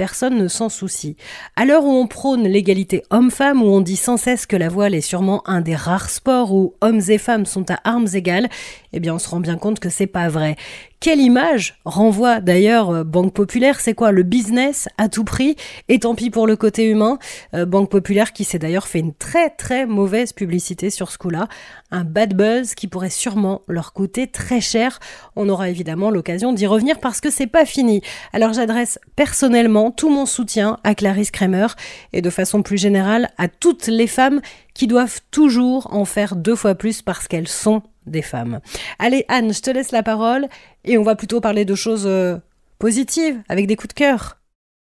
personne 0.00 0.38
ne 0.38 0.48
s'en 0.48 0.70
soucie. 0.70 1.14
À 1.56 1.66
l'heure 1.66 1.84
où 1.84 1.92
on 1.92 2.06
prône 2.06 2.44
l'égalité 2.44 3.02
homme-femme, 3.10 3.62
où 3.62 3.66
on 3.66 3.82
dit 3.82 3.96
sans 3.96 4.16
cesse 4.16 4.46
que 4.46 4.56
la 4.56 4.70
voile 4.70 4.94
est 4.94 5.02
sûrement 5.02 5.46
un 5.46 5.60
des 5.60 5.76
rares 5.76 6.08
sports 6.08 6.54
où 6.54 6.72
hommes 6.80 7.02
et 7.10 7.18
femmes 7.18 7.44
sont 7.44 7.70
à 7.70 7.78
armes 7.84 8.08
égales, 8.14 8.48
eh 8.94 9.00
bien 9.00 9.14
on 9.14 9.18
se 9.18 9.28
rend 9.28 9.40
bien 9.40 9.58
compte 9.58 9.78
que 9.78 9.90
c'est 9.90 10.06
pas 10.06 10.30
vrai. 10.30 10.56
Quelle 11.02 11.20
image 11.20 11.80
renvoie 11.86 12.40
d'ailleurs 12.40 12.90
euh, 12.90 13.04
Banque 13.04 13.32
Populaire? 13.32 13.80
C'est 13.80 13.94
quoi 13.94 14.12
le 14.12 14.22
business 14.22 14.86
à 14.98 15.08
tout 15.08 15.24
prix? 15.24 15.56
Et 15.88 15.98
tant 15.98 16.14
pis 16.14 16.28
pour 16.28 16.46
le 16.46 16.56
côté 16.56 16.84
humain. 16.84 17.18
Euh, 17.54 17.64
Banque 17.64 17.88
Populaire 17.88 18.34
qui 18.34 18.44
s'est 18.44 18.58
d'ailleurs 18.58 18.86
fait 18.86 18.98
une 18.98 19.14
très 19.14 19.48
très 19.48 19.86
mauvaise 19.86 20.34
publicité 20.34 20.90
sur 20.90 21.10
ce 21.10 21.16
coup-là. 21.16 21.48
Un 21.90 22.04
bad 22.04 22.34
buzz 22.34 22.74
qui 22.74 22.86
pourrait 22.86 23.08
sûrement 23.08 23.62
leur 23.66 23.94
coûter 23.94 24.26
très 24.26 24.60
cher. 24.60 25.00
On 25.36 25.48
aura 25.48 25.70
évidemment 25.70 26.10
l'occasion 26.10 26.52
d'y 26.52 26.66
revenir 26.66 27.00
parce 27.00 27.22
que 27.22 27.30
c'est 27.30 27.46
pas 27.46 27.64
fini. 27.64 28.02
Alors 28.34 28.52
j'adresse 28.52 28.98
personnellement 29.16 29.90
tout 29.92 30.10
mon 30.10 30.26
soutien 30.26 30.76
à 30.84 30.94
Clarisse 30.94 31.30
Kramer 31.30 31.68
et 32.12 32.20
de 32.20 32.28
façon 32.28 32.62
plus 32.62 32.76
générale 32.76 33.30
à 33.38 33.48
toutes 33.48 33.86
les 33.86 34.06
femmes 34.06 34.42
qui 34.74 34.86
doivent 34.86 35.20
toujours 35.30 35.94
en 35.94 36.04
faire 36.04 36.36
deux 36.36 36.56
fois 36.56 36.74
plus 36.74 37.00
parce 37.00 37.26
qu'elles 37.26 37.48
sont 37.48 37.80
des 38.06 38.22
femmes. 38.22 38.60
Allez 38.98 39.24
Anne, 39.28 39.52
je 39.52 39.60
te 39.60 39.70
laisse 39.70 39.92
la 39.92 40.02
parole 40.02 40.46
et 40.84 40.98
on 40.98 41.02
va 41.02 41.16
plutôt 41.16 41.40
parler 41.40 41.64
de 41.64 41.74
choses 41.74 42.06
euh, 42.06 42.36
positives, 42.78 43.42
avec 43.48 43.66
des 43.66 43.76
coups 43.76 43.94
de 43.94 43.98
cœur. 43.98 44.38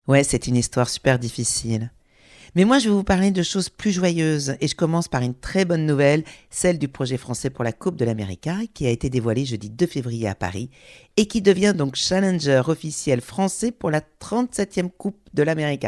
Ouais, 0.08 0.24
c'est 0.24 0.48
une 0.48 0.56
histoire 0.56 0.89
super 0.89 1.20
difficile. 1.20 1.91
Mais 2.56 2.65
moi, 2.65 2.79
je 2.79 2.89
vais 2.89 2.96
vous 2.96 3.03
parler 3.03 3.29
de 3.29 3.44
choses 3.44 3.70
plus 3.70 3.91
joyeuses 3.91 4.56
et 4.60 4.68
je 4.68 4.75
commence 4.75 5.08
par 5.08 5.22
une 5.22 5.36
très 5.36 5.65
bonne 5.65 5.86
nouvelle, 5.86 6.24
celle 6.50 6.79
du 6.79 6.88
projet 6.88 7.18
français 7.18 7.50
pour 7.50 7.63
la 7.63 7.72
Coupe 7.72 7.96
de 7.96 8.06
l'Amérique 8.06 8.50
qui 8.74 8.88
a 8.88 8.89
été 8.89 9.10
dévoilé 9.10 9.46
jeudi 9.46 9.70
2 9.70 9.86
février 9.86 10.27
à 10.27 10.36
Paris 10.36 10.72
et 11.15 11.27
qui 11.27 11.41
devient 11.41 11.75
donc 11.77 11.96
challenger 11.96 12.63
officiel 12.68 13.22
français 13.22 13.72
pour 13.72 13.91
la 13.91 14.01
37e 14.01 14.89
Coupe 14.89 15.20
de 15.34 15.44
l'Amérique. 15.44 15.86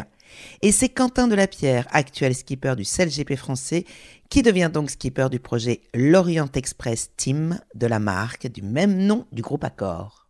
Et 0.61 0.71
c'est 0.71 0.89
Quentin 0.89 1.27
Delapierre, 1.27 1.87
actuel 1.91 2.35
skipper 2.35 2.75
du 2.75 2.83
CLGP 2.83 3.35
français, 3.35 3.85
qui 4.29 4.41
devient 4.41 4.69
donc 4.73 4.89
skipper 4.89 5.27
du 5.29 5.39
projet 5.39 5.81
L'Orient 5.93 6.49
Express 6.53 7.11
Team 7.17 7.59
de 7.75 7.87
la 7.87 7.99
marque 7.99 8.47
du 8.47 8.61
même 8.61 8.97
nom 8.97 9.25
du 9.31 9.41
groupe 9.41 9.63
Accor. 9.63 10.21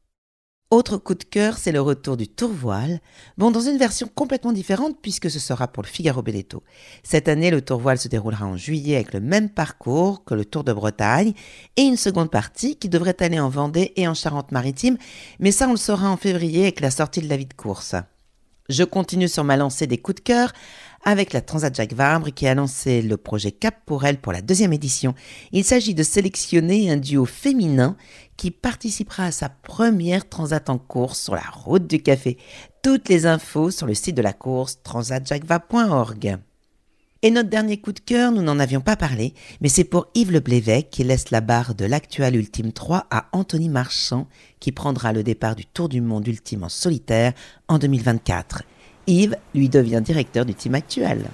Autre 0.71 0.95
coup 0.95 1.15
de 1.15 1.25
cœur, 1.25 1.57
c'est 1.57 1.73
le 1.73 1.81
retour 1.81 2.15
du 2.15 2.29
Tour 2.29 2.49
Voile, 2.49 3.01
bon 3.37 3.51
dans 3.51 3.59
une 3.59 3.77
version 3.77 4.07
complètement 4.07 4.53
différente 4.53 4.95
puisque 5.01 5.29
ce 5.29 5.37
sera 5.37 5.67
pour 5.67 5.83
le 5.83 5.89
Figaro 5.89 6.21
Belletto. 6.21 6.63
Cette 7.03 7.27
année, 7.27 7.51
le 7.51 7.61
Tour 7.61 7.81
Voile 7.81 7.97
se 7.97 8.07
déroulera 8.07 8.45
en 8.45 8.55
juillet 8.55 8.95
avec 8.95 9.13
le 9.13 9.19
même 9.19 9.49
parcours 9.49 10.23
que 10.23 10.33
le 10.33 10.45
Tour 10.45 10.63
de 10.63 10.71
Bretagne 10.71 11.33
et 11.75 11.81
une 11.81 11.97
seconde 11.97 12.31
partie 12.31 12.77
qui 12.77 12.87
devrait 12.87 13.21
aller 13.21 13.37
en 13.37 13.49
Vendée 13.49 13.91
et 13.97 14.07
en 14.07 14.13
Charente-Maritime, 14.13 14.97
mais 15.39 15.51
ça 15.51 15.67
on 15.67 15.71
le 15.71 15.77
saura 15.77 16.09
en 16.09 16.15
février 16.15 16.61
avec 16.61 16.79
la 16.79 16.89
sortie 16.89 17.19
de 17.19 17.27
la 17.27 17.35
vie 17.35 17.47
de 17.47 17.53
course. 17.53 17.95
Je 18.71 18.83
continue 18.83 19.27
sur 19.27 19.43
ma 19.43 19.57
lancée 19.57 19.85
des 19.85 19.97
coups 19.97 20.15
de 20.15 20.21
cœur 20.21 20.53
avec 21.03 21.33
la 21.33 21.41
Transat 21.41 21.75
Jacques 21.75 21.93
Vabre 21.93 22.31
qui 22.33 22.47
a 22.47 22.55
lancé 22.55 23.01
le 23.01 23.17
projet 23.17 23.51
Cap 23.51 23.75
pour 23.85 24.05
elle 24.05 24.17
pour 24.17 24.31
la 24.31 24.41
deuxième 24.41 24.71
édition. 24.71 25.13
Il 25.51 25.65
s'agit 25.65 25.93
de 25.93 26.03
sélectionner 26.03 26.89
un 26.89 26.95
duo 26.95 27.25
féminin 27.25 27.97
qui 28.37 28.49
participera 28.49 29.25
à 29.25 29.31
sa 29.31 29.49
première 29.49 30.29
Transat 30.29 30.69
en 30.69 30.77
course 30.77 31.19
sur 31.19 31.35
la 31.35 31.43
route 31.51 31.85
du 31.85 32.01
café. 32.01 32.37
Toutes 32.81 33.09
les 33.09 33.25
infos 33.25 33.71
sur 33.71 33.87
le 33.87 33.93
site 33.93 34.15
de 34.15 34.21
la 34.21 34.33
course 34.33 34.81
transatjacquesvabre.org. 34.83 36.37
Et 37.23 37.29
notre 37.29 37.49
dernier 37.49 37.77
coup 37.77 37.91
de 37.91 37.99
cœur, 37.99 38.31
nous 38.31 38.41
n'en 38.41 38.57
avions 38.57 38.81
pas 38.81 38.95
parlé, 38.95 39.35
mais 39.61 39.69
c'est 39.69 39.83
pour 39.83 40.07
Yves 40.15 40.31
Le 40.31 40.39
Blévec 40.39 40.89
qui 40.89 41.03
laisse 41.03 41.29
la 41.29 41.39
barre 41.39 41.75
de 41.75 41.85
l'actuel 41.85 42.35
Ultime 42.35 42.71
3 42.71 43.05
à 43.11 43.27
Anthony 43.31 43.69
Marchand 43.69 44.27
qui 44.59 44.71
prendra 44.71 45.13
le 45.13 45.21
départ 45.21 45.55
du 45.55 45.67
Tour 45.67 45.87
du 45.87 46.01
Monde 46.01 46.27
Ultime 46.27 46.63
en 46.63 46.69
solitaire 46.69 47.33
en 47.67 47.77
2024. 47.77 48.63
Yves 49.05 49.35
lui 49.53 49.69
devient 49.69 50.01
directeur 50.03 50.45
du 50.45 50.55
team 50.55 50.73
actuel. 50.73 51.25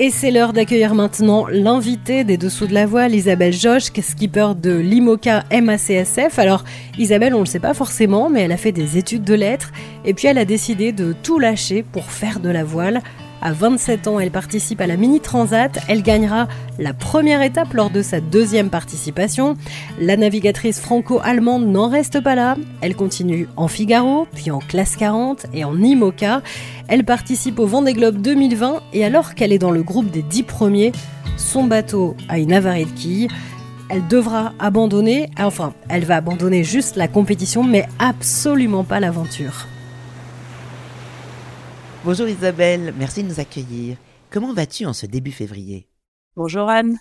Et 0.00 0.10
c'est 0.10 0.32
l'heure 0.32 0.52
d'accueillir 0.52 0.96
maintenant 0.96 1.46
l'invité 1.46 2.24
des 2.24 2.36
Dessous 2.36 2.66
de 2.66 2.74
la 2.74 2.86
Voile, 2.86 3.14
Isabelle 3.14 3.52
Josch, 3.52 3.92
skipper 4.00 4.54
de 4.60 4.72
l'IMOCA 4.72 5.44
MACSF. 5.52 6.40
Alors, 6.40 6.64
Isabelle, 6.98 7.34
on 7.34 7.40
ne 7.40 7.44
le 7.44 7.48
sait 7.48 7.60
pas 7.60 7.74
forcément, 7.74 8.28
mais 8.28 8.40
elle 8.40 8.52
a 8.52 8.56
fait 8.56 8.72
des 8.72 8.98
études 8.98 9.22
de 9.22 9.34
lettres 9.34 9.70
et 10.04 10.14
puis 10.14 10.26
elle 10.26 10.38
a 10.38 10.44
décidé 10.44 10.90
de 10.90 11.14
tout 11.22 11.38
lâcher 11.38 11.84
pour 11.84 12.10
faire 12.10 12.40
de 12.40 12.48
la 12.48 12.64
voile. 12.64 13.02
À 13.44 13.52
27 13.52 14.06
ans, 14.06 14.20
elle 14.20 14.30
participe 14.30 14.80
à 14.80 14.86
la 14.86 14.96
Mini 14.96 15.18
Transat. 15.18 15.76
Elle 15.88 16.02
gagnera 16.02 16.46
la 16.78 16.94
première 16.94 17.42
étape 17.42 17.74
lors 17.74 17.90
de 17.90 18.00
sa 18.00 18.20
deuxième 18.20 18.70
participation. 18.70 19.56
La 19.98 20.16
navigatrice 20.16 20.78
franco-allemande 20.78 21.66
n'en 21.66 21.88
reste 21.88 22.20
pas 22.20 22.36
là. 22.36 22.56
Elle 22.82 22.94
continue 22.94 23.48
en 23.56 23.66
Figaro, 23.66 24.28
puis 24.32 24.52
en 24.52 24.60
classe 24.60 24.94
40 24.94 25.46
et 25.52 25.64
en 25.64 25.76
IMOCA. 25.76 26.40
Elle 26.86 27.04
participe 27.04 27.58
au 27.58 27.66
Vendée 27.66 27.94
Globe 27.94 28.18
2020 28.22 28.80
et 28.92 29.04
alors 29.04 29.34
qu'elle 29.34 29.52
est 29.52 29.58
dans 29.58 29.72
le 29.72 29.82
groupe 29.82 30.10
des 30.10 30.22
10 30.22 30.44
premiers, 30.44 30.92
son 31.36 31.64
bateau 31.64 32.16
a 32.28 32.38
une 32.38 32.52
avarie 32.52 32.84
de 32.84 32.90
quilles 32.90 33.28
elle 33.92 34.06
devra 34.08 34.54
abandonner, 34.58 35.28
enfin, 35.38 35.74
elle 35.90 36.06
va 36.06 36.16
abandonner 36.16 36.64
juste 36.64 36.96
la 36.96 37.08
compétition, 37.08 37.62
mais 37.62 37.86
absolument 37.98 38.84
pas 38.84 39.00
l'aventure. 39.00 39.66
Bonjour 42.04 42.26
Isabelle, 42.26 42.92
merci 42.98 43.22
de 43.22 43.28
nous 43.28 43.38
accueillir. 43.38 43.96
Comment 44.28 44.52
vas-tu 44.52 44.86
en 44.86 44.92
ce 44.92 45.06
début 45.06 45.30
février? 45.30 45.86
Bonjour 46.34 46.68
Anne. 46.68 46.98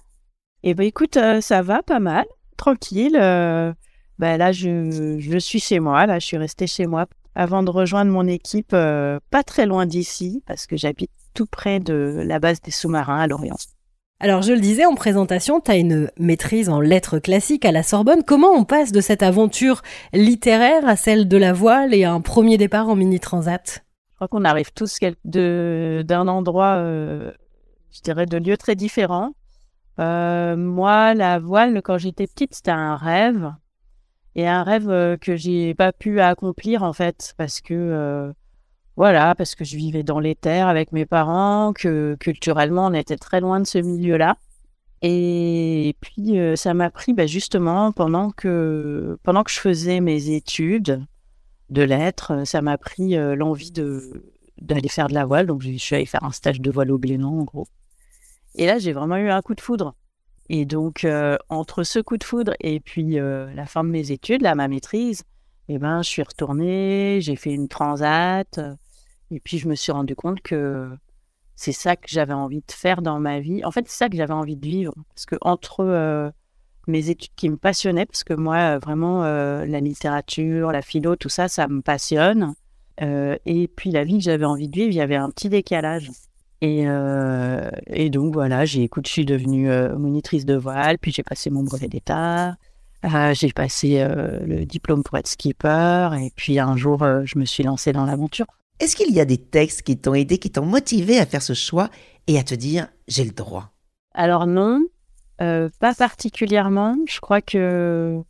Eh 0.62 0.76
bien 0.76 0.86
écoute, 0.86 1.18
euh, 1.18 1.42
ça 1.42 1.64
va 1.64 1.82
pas 1.82 2.00
mal, 2.00 2.26
tranquille. 2.56 3.18
Euh, 3.20 3.74
ben 4.20 4.38
là, 4.38 4.52
je, 4.52 5.18
je, 5.18 5.38
suis 5.40 5.60
chez 5.60 5.80
moi, 5.80 6.06
là, 6.06 6.20
je 6.20 6.28
suis 6.28 6.38
restée 6.38 6.68
chez 6.68 6.86
moi 6.86 7.08
avant 7.34 7.64
de 7.64 7.72
rejoindre 7.72 8.12
mon 8.12 8.28
équipe, 8.28 8.74
euh, 8.74 9.20
pas 9.32 9.42
très 9.42 9.66
loin 9.66 9.88
d'ici, 9.88 10.44
parce 10.46 10.68
que 10.68 10.78
j'habite 10.78 11.10
tout 11.34 11.48
près 11.48 11.80
de 11.80 12.22
la 12.24 12.38
base 12.38 12.62
des 12.62 12.70
sous-marins 12.70 13.22
à 13.22 13.26
Lorient. 13.26 13.58
Alors 14.20 14.44
je 14.44 14.54
le 14.54 14.60
disais 14.60 14.86
en 14.86 14.94
présentation, 14.94 15.62
tu 15.62 15.72
as 15.72 15.78
une 15.78 16.12
maîtrise 16.20 16.70
en 16.70 16.80
lettres 16.80 17.18
classiques 17.18 17.66
à 17.66 17.72
la 17.72 17.82
Sorbonne. 17.82 18.22
Comment 18.24 18.52
on 18.52 18.66
passe 18.66 18.92
de 18.92 19.02
cette 19.02 19.24
aventure 19.24 19.82
littéraire 20.14 20.88
à 20.88 20.96
celle 20.96 21.28
de 21.28 21.38
la 21.38 21.54
voile 21.54 21.96
et 21.96 22.04
à 22.04 22.14
un 22.14 22.22
premier 22.22 22.60
départ 22.60 22.88
en 22.88 22.96
mini-transat? 22.96 23.84
Crois 24.22 24.40
qu'on 24.40 24.46
arrive 24.46 24.72
tous 24.72 25.00
d'un 25.26 26.28
endroit, 26.28 26.76
euh, 26.76 27.32
je 27.92 28.02
dirais, 28.02 28.28
de 28.28 28.38
lieux 28.38 28.58
très 28.58 28.76
différents. 28.76 29.34
Euh, 30.00 30.56
moi, 30.56 31.16
la 31.16 31.40
voile, 31.40 31.82
quand 31.82 31.98
j'étais 31.98 32.28
petite, 32.28 32.54
c'était 32.54 32.70
un 32.70 32.96
rêve. 32.96 33.52
Et 34.36 34.48
un 34.48 34.62
rêve 34.62 34.90
euh, 34.92 35.18
que 35.18 35.36
j'ai 35.36 35.74
pas 35.74 35.92
pu 35.92 36.22
accomplir, 36.22 36.84
en 36.84 36.94
fait, 36.94 37.34
parce 37.36 37.62
que, 37.62 38.32
voilà, 38.96 39.34
parce 39.34 39.56
que 39.56 39.66
je 39.66 39.76
vivais 39.76 40.04
dans 40.04 40.20
les 40.20 40.36
terres 40.36 40.68
avec 40.68 40.92
mes 40.92 41.08
parents, 41.08 41.74
que 41.74 42.16
culturellement, 42.20 42.86
on 42.88 42.94
était 42.94 43.18
très 43.18 43.42
loin 43.42 43.60
de 43.60 43.66
ce 43.66 43.80
milieu-là. 43.80 44.38
Et 45.02 45.96
puis, 46.00 46.38
ça 46.56 46.76
m'a 46.76 46.92
pris, 46.92 47.14
bah, 47.14 47.26
justement, 47.26 47.92
pendant 47.92 48.30
que, 48.30 49.18
pendant 49.24 49.44
que 49.44 49.50
je 49.50 49.60
faisais 49.60 50.00
mes 50.00 50.30
études, 50.30 51.04
de 51.72 51.82
lettres, 51.82 52.46
ça 52.46 52.62
m'a 52.62 52.78
pris 52.78 53.18
euh, 53.18 53.36
l'envie 53.36 53.72
de 53.72 54.24
d'aller 54.62 54.90
faire 54.90 55.08
de 55.08 55.16
la 55.16 55.26
voile. 55.26 55.48
Donc, 55.48 55.64
je 55.64 55.72
suis 55.78 55.96
allée 55.96 56.06
faire 56.06 56.24
un 56.24 56.32
stage 56.32 56.62
de 56.62 56.70
voile 56.70 56.92
au 56.92 57.00
Blénan, 57.00 57.40
en 57.40 57.44
gros. 57.44 57.68
Et 58.54 58.68
là, 58.68 58.78
j'ai 58.78 58.94
vraiment 58.94 59.16
eu 59.16 59.30
un 59.30 59.42
coup 59.42 59.56
de 59.56 59.62
foudre. 59.62 59.96
Et 60.50 60.66
donc, 60.66 61.04
euh, 61.04 61.38
entre 61.50 61.84
ce 61.84 61.98
coup 62.00 62.18
de 62.18 62.24
foudre 62.24 62.54
et 62.60 62.80
puis 62.80 63.18
euh, 63.20 63.52
la 63.56 63.66
fin 63.66 63.84
de 63.84 63.90
mes 63.90 64.12
études, 64.12 64.44
là, 64.44 64.54
ma 64.54 64.68
maîtrise, 64.68 65.24
eh 65.70 65.80
ben, 65.80 66.04
je 66.04 66.10
suis 66.10 66.22
retournée, 66.22 67.20
j'ai 67.22 67.36
fait 67.36 67.54
une 67.54 67.70
transat. 67.70 68.60
et 69.32 69.40
puis, 69.40 69.58
je 69.58 69.68
me 69.68 69.76
suis 69.76 69.92
rendu 69.92 70.16
compte 70.16 70.42
que 70.42 70.90
c'est 71.56 71.72
ça 71.72 71.96
que 71.96 72.08
j'avais 72.08 72.34
envie 72.34 72.62
de 72.62 72.72
faire 72.72 73.02
dans 73.02 73.20
ma 73.20 73.40
vie. 73.40 73.66
En 73.66 73.72
fait, 73.72 73.88
c'est 73.88 73.98
ça 73.98 74.10
que 74.10 74.18
j'avais 74.18 74.34
envie 74.34 74.58
de 74.58 74.68
vivre. 74.68 74.94
Parce 75.16 75.26
que 75.26 75.38
entre 75.42 76.34
mes 76.92 77.10
études 77.10 77.32
qui 77.36 77.50
me 77.50 77.58
passionnaient, 77.58 78.06
parce 78.06 78.24
que 78.24 78.34
moi, 78.34 78.58
euh, 78.58 78.80
vraiment, 78.80 79.24
euh, 79.24 79.66
la 79.66 79.80
littérature, 79.80 80.72
la 80.72 80.82
philo, 80.82 81.16
tout 81.16 81.30
ça, 81.30 81.48
ça 81.48 81.68
me 81.68 81.82
passionne. 81.82 82.54
Euh, 83.02 83.38
et 83.46 83.68
puis 83.68 83.90
la 83.90 84.04
vie 84.04 84.18
que 84.20 84.24
j'avais 84.24 84.46
envie 84.46 84.68
de 84.68 84.76
vivre, 84.76 84.90
il 84.90 84.96
y 84.96 85.02
avait 85.02 85.16
un 85.16 85.30
petit 85.30 85.50
décalage. 85.50 86.12
Et, 86.64 86.86
et 87.88 88.10
donc 88.12 88.36
voilà, 88.36 88.66
j'ai, 88.66 88.84
écoute, 88.84 89.08
je 89.08 89.12
suis 89.12 89.26
devenue 89.26 89.68
monitrice 89.98 90.46
de 90.46 90.54
voile, 90.54 91.00
puis 91.00 91.12
j'ai 91.12 91.24
passé 91.24 91.50
mon 91.50 91.64
brevet 91.64 91.88
d'état, 91.88 92.56
j'ai 93.34 93.52
passé 93.52 94.08
le 94.46 94.64
diplôme 94.66 95.02
pour 95.02 95.18
être 95.18 95.28
skipper, 95.28 96.10
et 96.22 96.32
puis 96.36 96.60
un 96.60 96.78
jour, 96.78 97.00
je 97.24 97.40
me 97.40 97.46
suis 97.46 97.64
lancée 97.64 97.94
dans 97.94 98.06
l'aventure. 98.06 98.46
Est-ce 98.80 98.96
qu'il 98.96 99.12
y 99.12 99.20
a 99.20 99.26
des 99.26 99.40
textes 99.40 99.82
qui 99.82 99.98
t'ont 99.98 100.14
aidé, 100.14 100.38
qui 100.38 100.52
t'ont 100.52 100.68
motivé 100.68 101.18
à 101.18 101.26
faire 101.26 101.42
ce 101.42 101.54
choix 101.54 101.90
et 102.28 102.38
à 102.38 102.44
te 102.44 102.54
dire 102.54 102.90
j'ai 103.08 103.24
le 103.24 103.32
droit? 103.32 103.72
Alors 104.14 104.46
non, 104.46 104.86
euh, 105.42 105.70
pas 105.80 105.96
particulièrement. 105.96 106.96
Je 107.08 107.20
crois 107.20 107.42
que 107.42 108.22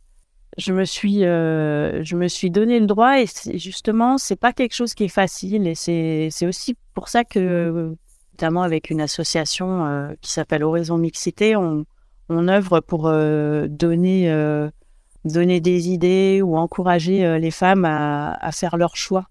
je 0.56 0.72
me 0.72 0.84
suis, 0.84 1.24
euh, 1.24 2.02
je 2.04 2.16
me 2.16 2.28
suis 2.28 2.50
donné 2.50 2.80
le 2.80 2.86
droit 2.86 3.20
et 3.20 3.26
justement, 3.58 4.18
c'est 4.18 4.36
pas 4.36 4.52
quelque 4.52 4.74
chose 4.74 4.94
qui 4.94 5.04
est 5.04 5.08
facile 5.08 5.66
et 5.66 5.74
c'est 5.74 6.46
aussi 6.46 6.76
pour 6.94 7.08
ça 7.08 7.24
que, 7.24 7.94
notamment 8.32 8.62
avec 8.62 8.88
une 8.90 9.00
association 9.00 9.86
euh, 9.86 10.12
qui 10.22 10.30
s'appelle 10.30 10.64
Horizon 10.64 10.96
Mixité, 10.96 11.54
on, 11.54 11.84
on 12.30 12.48
œuvre 12.48 12.80
pour 12.80 13.10
donner, 13.10 14.70
donner 15.24 15.60
des 15.60 15.90
idées 15.90 16.40
ou 16.42 16.56
encourager 16.56 17.38
les 17.38 17.50
femmes 17.50 17.84
à, 17.84 18.32
à, 18.34 18.52
faire 18.52 18.78
leur 18.78 18.96
choix. 18.96 19.26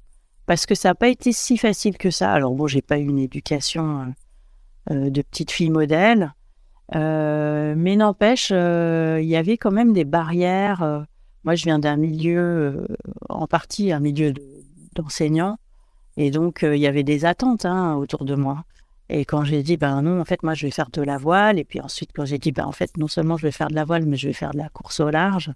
Parce 0.46 0.66
que 0.66 0.76
ça 0.76 0.90
n'a 0.90 0.96
pas 0.96 1.08
été 1.08 1.32
si 1.32 1.58
facile 1.58 1.98
que 1.98 2.12
ça. 2.12 2.32
Alors 2.32 2.54
bon, 2.54 2.68
j'ai 2.68 2.82
pas 2.82 3.00
eu 3.00 3.08
une 3.08 3.20
éducation 3.20 4.14
de 4.90 5.22
petite 5.22 5.52
fille 5.52 5.70
modèle, 5.70 6.34
euh, 6.94 7.74
mais 7.78 7.96
n'empêche, 7.96 8.50
euh, 8.52 9.20
il 9.22 9.28
y 9.28 9.36
avait 9.36 9.58
quand 9.58 9.72
même 9.72 9.94
des 9.94 10.04
barrières. 10.04 10.84
Euh, 10.84 11.02
moi, 11.44 11.56
je 11.56 11.64
viens 11.64 11.80
d'un 11.80 11.96
milieu, 11.96 12.86
en 13.30 13.48
partie 13.48 13.92
un 13.92 14.00
milieu 14.00 14.34
d'enseignants, 14.96 15.58
et 16.18 16.30
donc 16.30 16.60
il 16.62 16.78
y 16.78 16.86
avait 16.86 17.04
des 17.04 17.26
attentes 17.26 17.66
hein, 17.66 17.96
autour 17.96 18.26
de 18.26 18.36
moi. 18.36 18.64
Et 19.10 19.26
quand 19.26 19.44
j'ai 19.44 19.64
dit, 19.64 19.76
ben 19.76 20.02
non, 20.04 20.22
en 20.22 20.26
fait, 20.26 20.44
moi, 20.44 20.54
je 20.54 20.68
vais 20.68 20.72
faire 20.72 20.90
de 20.92 21.02
la 21.02 21.18
voile, 21.18 21.58
et 21.58 21.64
puis 21.64 21.82
ensuite, 21.82 22.12
quand 22.14 22.26
j'ai 22.26 22.38
dit, 22.38 22.52
ben 22.52 22.66
en 22.66 22.72
fait, 22.72 22.96
non 22.98 23.08
seulement 23.08 23.38
je 23.38 23.48
vais 23.48 23.52
faire 23.52 23.70
de 23.70 23.76
la 23.76 23.86
voile, 23.86 24.06
mais 24.06 24.18
je 24.18 24.28
vais 24.28 24.34
faire 24.34 24.52
de 24.52 24.60
la 24.60 24.70
course 24.70 25.00
au 25.00 25.10
large, 25.10 25.52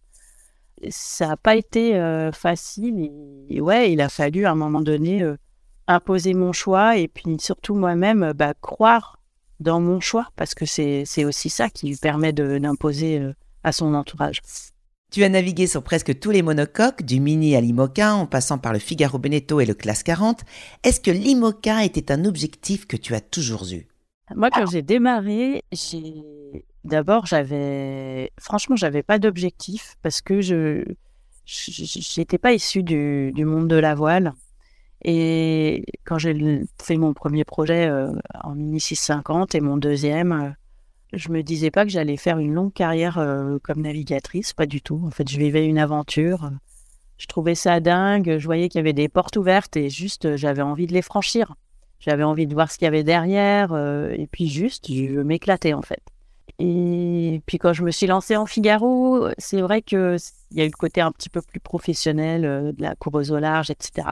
ça 0.89 1.27
n'a 1.27 1.37
pas 1.37 1.55
été 1.55 1.99
facile. 2.33 3.11
Et, 3.49 3.61
ouais, 3.61 3.91
il 3.93 4.01
a 4.01 4.09
fallu 4.09 4.45
à 4.45 4.51
un 4.51 4.55
moment 4.55 4.81
donné 4.81 5.23
imposer 5.87 6.33
mon 6.33 6.51
choix, 6.51 6.97
et 6.97 7.07
puis 7.07 7.37
surtout 7.39 7.75
moi-même, 7.75 8.33
bah, 8.33 8.53
croire 8.59 9.19
dans 9.59 9.79
mon 9.79 9.99
choix, 9.99 10.27
parce 10.35 10.53
que 10.55 10.65
c'est 10.65 11.25
aussi 11.25 11.49
ça 11.49 11.69
qui 11.69 11.87
lui 11.87 11.95
permet 11.97 12.33
d'imposer 12.33 13.21
à 13.63 13.71
son 13.71 13.93
entourage. 13.93 14.41
Tu 15.11 15.23
as 15.23 15.29
navigué 15.29 15.65
sur 15.67 15.83
presque 15.83 16.19
tous 16.19 16.31
les 16.31 16.41
monocoques, 16.41 17.03
du 17.03 17.19
Mini 17.19 17.55
à 17.55 17.61
l'Imoca, 17.61 18.15
en 18.15 18.25
passant 18.25 18.57
par 18.57 18.73
le 18.73 18.79
Figaro 18.79 19.17
Beneteau 19.17 19.59
et 19.59 19.65
le 19.65 19.73
Classe 19.73 20.03
40. 20.03 20.41
Est-ce 20.83 20.99
que 20.99 21.11
l'Imoca 21.11 21.85
était 21.85 22.11
un 22.11 22.25
objectif 22.25 22.85
que 22.85 22.97
tu 22.97 23.15
as 23.15 23.21
toujours 23.21 23.65
eu? 23.71 23.87
Moi, 24.35 24.49
quand 24.49 24.65
j'ai 24.65 24.81
démarré, 24.81 25.63
j'ai 25.71 26.65
d'abord, 26.83 27.25
j'avais, 27.27 28.31
franchement, 28.39 28.75
j'avais 28.75 29.03
pas 29.03 29.19
d'objectif 29.19 29.95
parce 30.01 30.21
que 30.21 30.41
je 30.41 30.83
n'étais 32.17 32.37
pas 32.37 32.53
issu 32.53 32.83
du, 32.83 33.31
du, 33.33 33.45
monde 33.45 33.67
de 33.67 33.75
la 33.75 33.95
voile. 33.95 34.33
Et 35.03 35.83
quand 36.03 36.17
j'ai 36.17 36.63
fait 36.81 36.97
mon 36.97 37.13
premier 37.13 37.43
projet 37.43 37.87
euh, 37.87 38.11
en 38.43 38.55
Mini 38.55 38.79
650 38.79 39.55
et 39.55 39.61
mon 39.61 39.77
deuxième, 39.77 40.31
euh, 40.31 40.49
je 41.13 41.29
me 41.29 41.43
disais 41.43 41.71
pas 41.71 41.85
que 41.85 41.91
j'allais 41.91 42.17
faire 42.17 42.39
une 42.39 42.53
longue 42.53 42.73
carrière 42.73 43.17
euh, 43.17 43.57
comme 43.61 43.81
navigatrice, 43.81 44.53
pas 44.53 44.65
du 44.65 44.81
tout. 44.81 45.01
En 45.05 45.11
fait, 45.11 45.29
je 45.29 45.37
vivais 45.37 45.67
une 45.67 45.77
aventure. 45.77 46.51
Je 47.17 47.27
trouvais 47.27 47.55
ça 47.55 47.79
dingue. 47.79 48.37
Je 48.37 48.45
voyais 48.45 48.67
qu'il 48.67 48.79
y 48.79 48.81
avait 48.81 48.93
des 48.93 49.07
portes 49.07 49.37
ouvertes 49.37 49.77
et 49.77 49.89
juste, 49.89 50.25
euh, 50.25 50.37
j'avais 50.37 50.61
envie 50.61 50.87
de 50.87 50.93
les 50.93 51.01
franchir. 51.01 51.55
J'avais 51.99 52.23
envie 52.23 52.47
de 52.47 52.53
voir 52.53 52.71
ce 52.71 52.77
qu'il 52.77 52.85
y 52.85 52.87
avait 52.87 53.03
derrière. 53.03 53.75
Et 54.11 54.27
puis 54.31 54.47
juste, 54.47 54.91
je 54.91 55.21
m'éclatais 55.21 55.73
en 55.73 55.81
fait. 55.81 56.01
Et 56.59 57.41
puis 57.45 57.57
quand 57.57 57.73
je 57.73 57.83
me 57.83 57.89
suis 57.89 58.05
lancée 58.05 58.35
en 58.35 58.45
Figaro, 58.45 59.29
c'est 59.37 59.61
vrai 59.61 59.81
qu'il 59.81 60.17
y 60.51 60.61
a 60.61 60.65
eu 60.65 60.67
le 60.67 60.77
côté 60.77 61.01
un 61.01 61.11
petit 61.11 61.29
peu 61.29 61.41
plus 61.41 61.59
professionnel 61.59 62.41
de 62.75 62.81
la 62.81 62.95
coureuse 62.95 63.31
au 63.31 63.39
large, 63.39 63.71
etc. 63.71 64.09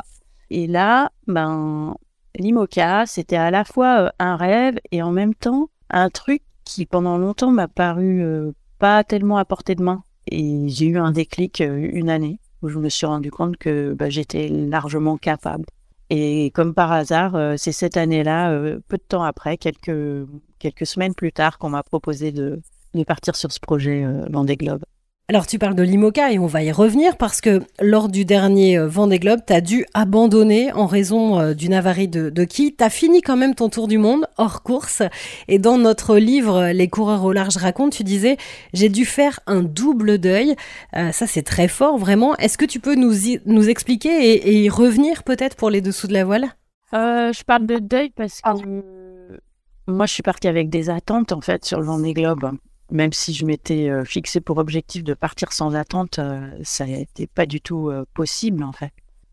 Et 0.53 0.67
là, 0.67 1.09
ben, 1.25 1.95
l'IMOCA, 2.35 3.07
c'était 3.07 3.37
à 3.37 3.49
la 3.49 3.63
fois 3.63 4.13
un 4.19 4.35
rêve 4.35 4.77
et 4.91 5.01
en 5.01 5.11
même 5.11 5.33
temps 5.33 5.71
un 5.89 6.11
truc 6.11 6.43
qui 6.63 6.85
pendant 6.85 7.17
longtemps 7.17 7.49
m'a 7.49 7.67
paru 7.67 8.23
euh, 8.23 8.51
pas 8.77 9.03
tellement 9.03 9.37
à 9.37 9.45
portée 9.45 9.73
de 9.73 9.81
main. 9.81 10.03
Et 10.27 10.69
j'ai 10.69 10.85
eu 10.85 10.99
un 10.99 11.11
déclic 11.11 11.59
euh, 11.61 11.89
une 11.91 12.07
année 12.07 12.39
où 12.61 12.69
je 12.69 12.77
me 12.77 12.87
suis 12.89 13.07
rendu 13.07 13.31
compte 13.31 13.57
que 13.57 13.93
bah, 13.93 14.11
j'étais 14.11 14.47
largement 14.47 15.17
capable. 15.17 15.65
Et 16.11 16.51
comme 16.51 16.75
par 16.75 16.91
hasard, 16.91 17.35
euh, 17.35 17.55
c'est 17.57 17.71
cette 17.71 17.97
année-là, 17.97 18.55
peu 18.87 18.97
de 18.97 19.03
temps 19.07 19.23
après, 19.23 19.57
quelques, 19.57 20.27
quelques 20.59 20.85
semaines 20.85 21.15
plus 21.15 21.31
tard, 21.31 21.57
qu'on 21.57 21.69
m'a 21.69 21.81
proposé 21.81 22.31
de, 22.31 22.61
partir 23.07 23.35
sur 23.35 23.51
ce 23.51 23.59
projet 23.59 24.05
Vendée 24.29 24.55
Globe. 24.55 24.83
Alors 25.29 25.47
tu 25.47 25.57
parles 25.57 25.75
de 25.75 25.83
l'IMOCA 25.83 26.33
et 26.33 26.37
on 26.37 26.47
va 26.47 26.63
y 26.63 26.71
revenir 26.73 27.15
parce 27.15 27.39
que 27.39 27.61
lors 27.79 28.09
du 28.09 28.25
dernier 28.25 28.77
euh, 28.77 28.89
Vendée 28.89 29.19
Globe, 29.19 29.39
tu 29.47 29.53
as 29.53 29.61
dû 29.61 29.85
abandonner 29.93 30.73
en 30.73 30.85
raison 30.85 31.39
euh, 31.39 31.53
d'une 31.53 31.73
avarie 31.73 32.09
de, 32.09 32.29
de 32.29 32.43
qui? 32.43 32.75
Tu 32.75 32.83
as 32.83 32.89
fini 32.89 33.21
quand 33.21 33.37
même 33.37 33.55
ton 33.55 33.69
tour 33.69 33.87
du 33.87 33.97
monde 33.97 34.27
hors 34.37 34.63
course. 34.63 35.01
Et 35.47 35.59
dans 35.59 35.77
notre 35.77 36.17
livre 36.17 36.71
Les 36.71 36.89
coureurs 36.89 37.23
au 37.23 37.31
large 37.31 37.55
racontent, 37.55 37.95
tu 37.95 38.03
disais 38.03 38.35
j'ai 38.73 38.89
dû 38.89 39.05
faire 39.05 39.39
un 39.47 39.61
double 39.61 40.17
deuil. 40.17 40.57
Euh, 40.97 41.13
ça 41.13 41.25
c'est 41.25 41.43
très 41.43 41.69
fort 41.69 41.97
vraiment. 41.97 42.35
Est-ce 42.35 42.57
que 42.57 42.65
tu 42.65 42.81
peux 42.81 42.95
nous, 42.95 43.13
nous 43.45 43.69
expliquer 43.69 44.09
et, 44.09 44.63
y 44.63 44.69
revenir 44.69 45.23
peut-être 45.23 45.55
pour 45.55 45.69
les 45.69 45.79
dessous 45.79 46.07
de 46.07 46.13
la 46.13 46.25
voile? 46.25 46.49
Je 46.91 47.43
parle 47.45 47.65
de 47.65 47.79
deuil 47.79 48.09
parce 48.09 48.41
que 48.41 49.39
moi 49.87 50.05
je 50.05 50.13
suis 50.13 50.21
partie 50.21 50.49
avec 50.49 50.69
des 50.69 50.89
attentes 50.89 51.31
en 51.31 51.39
fait 51.39 51.63
sur 51.63 51.79
le 51.79 51.85
Vendée 51.85 52.13
Globe 52.13 52.51
même 52.93 53.11
si 53.11 53.33
je 53.33 53.43
m'étais 53.43 53.89
euh, 53.89 54.05
fixé 54.05 54.39
pour 54.39 54.59
objectif 54.59 55.03
de 55.03 55.15
partir 55.15 55.51
sans 55.51 55.73
attente, 55.73 56.19
euh, 56.19 56.47
ça 56.63 56.85
n'était 56.85 57.25
pas 57.25 57.47
du 57.47 57.59
tout 57.59 57.89
euh, 57.89 58.05
possible 58.13 58.63
en 58.63 58.71
fait. 58.71 58.91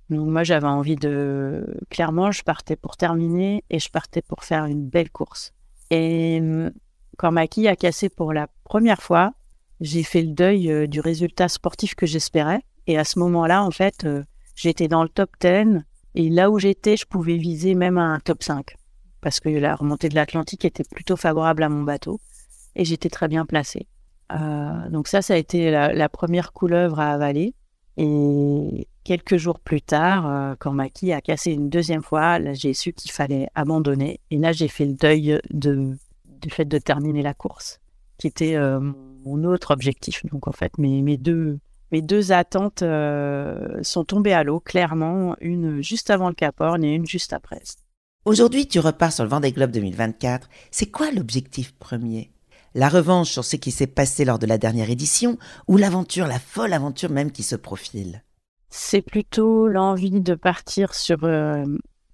Donc 0.09 0.27
moi 0.29 0.43
j'avais 0.45 0.67
envie 0.67 0.97
de... 0.97 1.67
Clairement, 1.91 2.33
je 2.33 2.43
partais 2.43 2.75
pour 2.75 2.97
terminer 2.97 3.63
et 3.69 3.79
je 3.79 3.91
partais 3.91 4.23
pour 4.23 4.45
faire 4.45 4.65
une 4.65 4.89
belle 4.89 5.11
course. 5.11 5.53
Et 5.91 6.39
hum, 6.41 6.73
quand 7.19 7.33
ma 7.33 7.47
quille 7.47 7.69
a 7.69 7.77
cassé 7.77 8.09
pour 8.09 8.33
la 8.33 8.49
première 8.65 9.03
fois, 9.03 9.35
j'ai 9.81 10.05
fait 10.05 10.23
le 10.23 10.33
deuil 10.33 10.89
du 10.89 11.01
résultat 11.01 11.49
sportif 11.49 11.95
que 11.95 12.07
j'espérais. 12.07 12.63
Et 12.87 12.99
à 12.99 13.05
ce 13.05 13.19
moment-là, 13.19 13.63
en 13.63 13.71
fait, 13.71 14.07
j'étais 14.57 14.89
dans 14.89 15.03
le 15.03 15.09
top 15.09 15.31
10. 15.41 15.83
Et 16.15 16.29
là 16.29 16.51
où 16.51 16.59
j'étais, 16.59 16.97
je 16.97 17.07
pouvais 17.07 17.37
viser 17.37 17.75
même 17.75 17.99
un 17.99 18.21
top 18.21 18.43
5. 18.43 18.75
Parce 19.21 19.39
que 19.39 19.49
la 19.49 19.75
remontée 19.75 20.09
de 20.09 20.15
l'Atlantique 20.15 20.65
était 20.65 20.85
plutôt 20.85 21.17
favorable 21.17 21.63
à 21.63 21.69
mon 21.69 21.83
bateau 21.83 22.21
et 22.81 22.85
j'étais 22.87 23.11
très 23.11 23.29
bien 23.29 23.45
placée. 23.45 23.87
Euh, 24.33 24.89
donc 24.89 25.07
ça, 25.07 25.21
ça 25.21 25.35
a 25.35 25.37
été 25.37 25.71
la, 25.71 26.09
première 26.09 26.53
couleuvre 26.53 26.99
à 26.99 27.13
avaler. 27.13 27.55
Et 27.99 28.89
quelques 29.05 29.37
jours 29.37 29.61
plus 29.61 29.83
tard, 29.83 30.27
euh, 30.27 30.55
quand 30.59 30.73
ma 30.73 30.89
quille 30.89 31.13
a 31.13 31.21
cassé 31.21 31.53
une 31.53 31.69
deuxième 31.69 32.03
fois, 32.03 32.39
là, 32.39 32.55
j'ai 32.55 32.73
su 32.73 32.95
qu'il 32.95 33.11
fallait 33.11 33.49
abandonner. 33.55 34.21
Et 34.31 34.39
là, 34.39 34.53
j'ai 34.53 34.69
fait 34.69 34.87
le 34.87 34.95
deuil 34.95 35.39
de, 35.51 35.95
du 36.25 36.49
fait 36.49 36.65
de 36.65 36.79
terminer 36.79 37.21
la 37.21 37.35
course, 37.35 37.81
qui 38.17 38.29
était 38.29 38.57
euh, 38.57 38.81
mon 38.81 39.45
autre 39.45 39.73
objectif. 39.73 40.25
Donc 40.33 40.49
en 40.49 40.53
fait, 40.53 40.79
mes, 40.79 41.19
deux, 41.19 41.59
mes 41.93 42.01
deux 42.01 42.33
attentes 42.33 42.83
sont 43.83 44.05
tombées 44.05 44.33
à 44.33 44.43
l'eau, 44.43 44.61
clairement, 44.61 45.37
une 45.43 45.83
juste 45.83 46.09
avant 46.09 46.29
le 46.29 46.35
Cap 46.35 46.63
et 46.83 46.95
une 46.95 47.07
juste 47.07 47.35
après. 47.35 47.61
Aujourd'hui, 48.25 48.67
tu 48.67 48.79
repars 48.81 49.13
sur 49.13 49.25
le 49.25 49.31
Vendée 49.31 49.53
Globe 49.53 49.71
2024. 49.71 50.49
C'est 50.71 50.91
quoi 50.91 51.11
l'objectif 51.11 51.75
premier? 51.75 52.31
La 52.75 52.89
revanche 52.89 53.31
sur 53.31 53.45
ce 53.45 53.57
qui 53.57 53.71
s'est 53.71 53.87
passé 53.87 54.25
lors 54.25 54.39
de 54.39 54.47
la 54.47 54.59
dernière 54.59 54.91
édition, 54.91 55.39
ou 55.69 55.77
l'aventure, 55.77 56.27
la 56.27 56.39
folle 56.39 56.73
aventure 56.73 57.11
même 57.11 57.33
qui 57.33 57.43
se 57.43 57.57
profile? 57.57 58.23
C'est 58.71 59.03
plutôt 59.03 59.67
l'envie 59.67 60.21
de 60.21 60.35
partir 60.35 60.95
sur, 60.95 61.25
euh, 61.25 61.65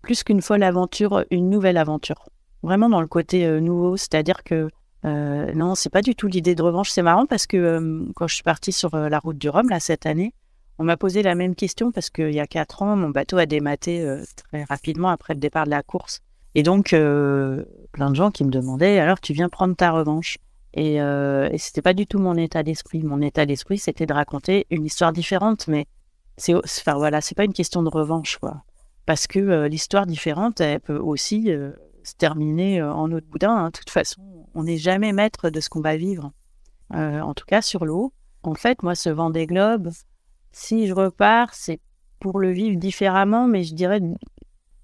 plus 0.01 0.25
qu'une 0.25 0.40
folle 0.40 0.62
aventure, 0.62 1.25
une 1.31 1.51
nouvelle 1.51 1.77
aventure. 1.77 2.29
Vraiment 2.62 2.88
dans 2.88 3.03
le 3.03 3.07
côté 3.07 3.45
euh, 3.45 3.61
nouveau, 3.61 3.99
c'est-à-dire 3.99 4.42
que 4.42 4.69
euh, 5.05 5.53
non, 5.55 5.75
c'est 5.75 5.90
pas 5.90 6.01
du 6.01 6.14
tout 6.14 6.27
l'idée 6.27 6.55
de 6.55 6.62
revanche. 6.62 6.90
C'est 6.90 7.03
marrant 7.03 7.27
parce 7.27 7.47
que 7.47 8.11
quand 8.16 8.27
je 8.27 8.35
suis 8.35 8.42
partie 8.42 8.73
sur 8.73 8.97
la 8.97 9.19
route 9.19 9.38
du 9.38 9.49
Rhum, 9.51 9.69
là, 9.69 9.79
cette 9.79 10.07
année, 10.07 10.33
on 10.79 10.85
m'a 10.85 10.97
posé 10.97 11.23
la 11.23 11.35
même 11.35 11.55
question 11.55 11.92
parce 11.92 12.11
qu'il 12.11 12.33
y 12.33 12.40
a 12.40 12.47
quatre 12.47 12.83
ans, 12.83 12.97
mon 12.97 13.11
bateau 13.11 13.37
a 13.37 13.47
dématé 13.47 14.05
très 14.37 14.64
rapidement 14.64 15.11
après 15.11 15.35
le 15.35 15.38
départ 15.38 15.64
de 15.64 15.71
la 15.71 15.85
course. 15.85 16.23
Et 16.57 16.64
donc, 16.64 16.88
plein 16.88 18.11
de 18.11 18.16
gens 18.16 18.33
qui 18.33 18.45
me 18.45 18.51
demandaient 18.51 18.99
alors, 18.99 19.21
tu 19.21 19.33
viens 19.33 19.49
prendre 19.49 19.77
ta 19.77 19.92
revanche? 19.92 20.38
Et, 20.76 21.00
euh, 21.00 21.48
et 21.50 21.58
c'était 21.58 21.82
pas 21.82 21.94
du 21.94 22.06
tout 22.06 22.18
mon 22.18 22.36
état 22.36 22.62
d'esprit. 22.62 23.02
Mon 23.02 23.20
état 23.20 23.46
d'esprit, 23.46 23.78
c'était 23.78 24.06
de 24.06 24.12
raconter 24.12 24.66
une 24.70 24.84
histoire 24.84 25.12
différente, 25.12 25.66
mais 25.66 25.86
c'est, 26.36 26.54
enfin 26.54 26.94
voilà, 26.94 27.20
c'est 27.20 27.34
pas 27.34 27.44
une 27.44 27.52
question 27.52 27.82
de 27.82 27.88
revanche, 27.88 28.36
quoi. 28.36 28.62
Parce 29.06 29.26
que 29.26 29.38
euh, 29.38 29.68
l'histoire 29.68 30.04
différente, 30.04 30.60
elle 30.60 30.80
peut 30.80 30.98
aussi 30.98 31.50
euh, 31.50 31.70
se 32.02 32.14
terminer 32.14 32.80
euh, 32.80 32.92
en 32.92 33.10
eau 33.10 33.20
de 33.20 33.24
boudin. 33.24 33.56
Hein. 33.56 33.66
De 33.66 33.78
toute 33.78 33.90
façon, 33.90 34.20
on 34.54 34.64
n'est 34.64 34.76
jamais 34.76 35.12
maître 35.12 35.48
de 35.48 35.60
ce 35.60 35.68
qu'on 35.68 35.80
va 35.80 35.96
vivre. 35.96 36.32
en 36.92 37.34
tout 37.34 37.46
cas, 37.46 37.62
sur 37.62 37.84
l'eau. 37.84 38.12
En 38.42 38.54
fait, 38.54 38.82
moi, 38.82 38.94
ce 38.94 39.08
vent 39.08 39.30
des 39.30 39.46
globes, 39.46 39.90
si 40.52 40.86
je 40.86 40.94
repars, 40.94 41.54
c'est 41.54 41.80
pour 42.20 42.38
le 42.38 42.50
vivre 42.50 42.78
différemment, 42.78 43.46
mais 43.46 43.64
je 43.64 43.74
dirais, 43.74 44.00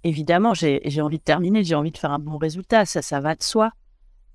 évidemment, 0.05 0.55
j'ai 0.55 1.01
envie 1.01 1.19
de 1.19 1.23
terminer, 1.23 1.65
j'ai 1.65 1.75
envie 1.75 1.93
de 1.93 1.99
faire 1.99 2.13
un 2.13 2.19
bon 2.19 2.39
résultat, 2.39 2.85
ça, 2.87 3.03
ça 3.03 3.21
va 3.21 3.35
de 3.35 3.43
soi. 3.43 3.73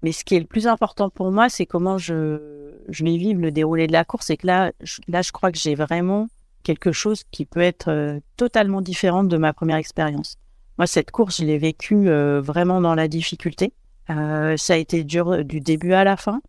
Mais 0.03 0.11
ce 0.11 0.23
qui 0.23 0.35
est 0.35 0.39
le 0.39 0.45
plus 0.45 0.67
important 0.67 1.09
pour 1.09 1.31
moi, 1.31 1.49
c'est 1.49 1.65
comment 1.65 1.97
je, 1.97 2.71
je 2.89 3.03
vais 3.03 3.17
vivre 3.17 3.41
le 3.41 3.51
déroulé 3.51 3.87
de 3.87 3.91
la 3.91 4.05
course. 4.05 4.29
Et 4.29 4.37
que 4.37 4.47
là, 4.47 4.71
je, 4.81 5.01
là, 5.07 5.21
je 5.21 5.31
crois 5.31 5.51
que 5.51 5.57
j'ai 5.57 5.75
vraiment 5.75 6.27
quelque 6.63 6.91
chose 6.91 7.23
qui 7.31 7.45
peut 7.45 7.61
être 7.61 7.89
euh, 7.89 8.19
totalement 8.35 8.81
différent 8.81 9.23
de 9.23 9.37
ma 9.37 9.53
première 9.53 9.77
expérience. 9.77 10.35
Moi, 10.77 10.85
cette 10.85 11.11
course, 11.11 11.37
je 11.39 11.45
l'ai 11.45 11.57
vécue 11.57 12.09
euh, 12.09 12.41
vraiment 12.41 12.81
dans 12.81 12.93
la 12.93 13.07
difficulté. 13.07 13.73
Euh, 14.09 14.55
ça 14.57 14.73
a 14.73 14.77
été 14.77 15.03
dur 15.03 15.43
du 15.43 15.59
début 15.61 15.93
à 15.93 16.03
la 16.03 16.17
fin. 16.17 16.41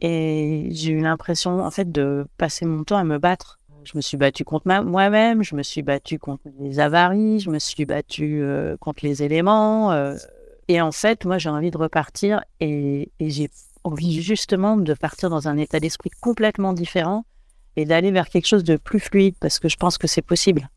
Et 0.00 0.68
j'ai 0.70 0.92
eu 0.92 1.00
l'impression, 1.00 1.60
en 1.60 1.70
fait, 1.70 1.90
de 1.90 2.26
passer 2.38 2.64
mon 2.64 2.84
temps 2.84 2.96
à 2.96 3.04
me 3.04 3.18
battre. 3.18 3.58
Je 3.84 3.92
me 3.94 4.00
suis 4.00 4.16
battue 4.16 4.44
contre 4.44 4.66
moi-même, 4.82 5.44
je 5.44 5.54
me 5.54 5.62
suis 5.62 5.82
battue 5.82 6.18
contre 6.18 6.42
les 6.58 6.80
avaries, 6.80 7.38
je 7.38 7.50
me 7.50 7.60
suis 7.60 7.86
battue 7.86 8.42
contre 8.80 9.04
les 9.04 9.22
éléments. 9.22 9.92
Et 10.68 10.80
en 10.80 10.92
fait, 10.92 11.24
moi, 11.24 11.38
j'ai 11.38 11.48
envie 11.48 11.70
de 11.70 11.78
repartir 11.78 12.42
et, 12.60 13.10
j'ai 13.20 13.50
envie 13.84 14.20
justement 14.20 14.76
de 14.76 14.94
partir 14.94 15.30
dans 15.30 15.46
un 15.46 15.56
état 15.56 15.78
d'esprit 15.78 16.10
complètement 16.20 16.72
différent 16.72 17.24
et 17.76 17.84
d'aller 17.84 18.10
vers 18.10 18.28
quelque 18.28 18.46
chose 18.46 18.64
de 18.64 18.76
plus 18.76 18.98
fluide 18.98 19.36
parce 19.38 19.60
que 19.60 19.68
je 19.68 19.76
pense 19.76 19.96
que 19.96 20.06
c'est 20.08 20.22
possible. 20.22 20.68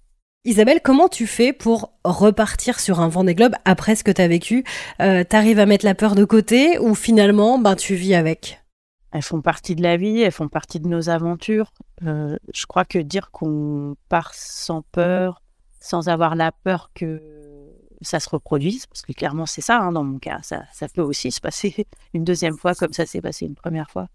Isabelle, 0.45 0.80
comment 0.84 1.08
tu 1.08 1.28
fais 1.28 1.52
pour 1.52 1.91
repartir 2.04 2.80
sur 2.80 2.99
un 2.99 3.10
Vendée 3.10 3.36
Globe 3.36 3.56
après 3.65 3.95
ce 3.95 4.04
que 4.04 4.12
tu 4.12 4.21
as 4.21 4.28
vécu? 4.28 4.63
Euh, 5.02 5.23
T'arrives 5.23 5.60
à 5.60 5.65
mettre 5.65 5.86
la 5.86 5.95
peur 5.95 6.15
de 6.15 6.23
côté 6.23 6.78
ou 6.80 6.95
finalement 6.95 7.58
ben, 7.60 7.75
tu 7.75 7.95
vis 7.95 8.13
avec? 8.13 8.62
Elles 9.12 9.23
font 9.23 9.41
partie 9.41 9.75
de 9.75 9.82
la 9.82 9.97
vie, 9.97 10.21
elles 10.21 10.32
font 10.32 10.47
partie 10.47 10.80
de 10.80 10.88
nos 10.88 11.10
aventures. 11.10 11.73
Euh, 12.06 12.38
je 12.54 12.65
crois 12.67 12.86
que 12.86 12.99
dire 12.99 13.32
qu'on 13.32 13.95
part 14.08 14.34
sans 14.36 14.84
peur, 14.84 15.41
sans 15.80 16.10
avoir 16.10 16.36
la 16.36 16.52
peur 16.52 16.91
que 16.93 17.38
ça 18.01 18.19
se 18.19 18.29
reproduise, 18.29 18.85
parce 18.85 19.01
que 19.01 19.13
clairement 19.13 19.45
c'est 19.45 19.62
ça 19.62 19.79
hein, 19.79 19.91
dans 19.91 20.03
mon 20.03 20.19
cas, 20.19 20.39
ça, 20.41 20.63
ça 20.73 20.88
peut 20.88 21.01
aussi 21.01 21.31
se 21.31 21.41
passer 21.41 21.88
une 22.13 22.23
deuxième 22.23 22.57
fois 22.57 22.75
comme 22.75 22.93
ça 22.93 23.05
s'est 23.05 23.21
passé 23.21 23.45
une 23.45 23.55
première 23.55 23.89
fois. 23.89 24.07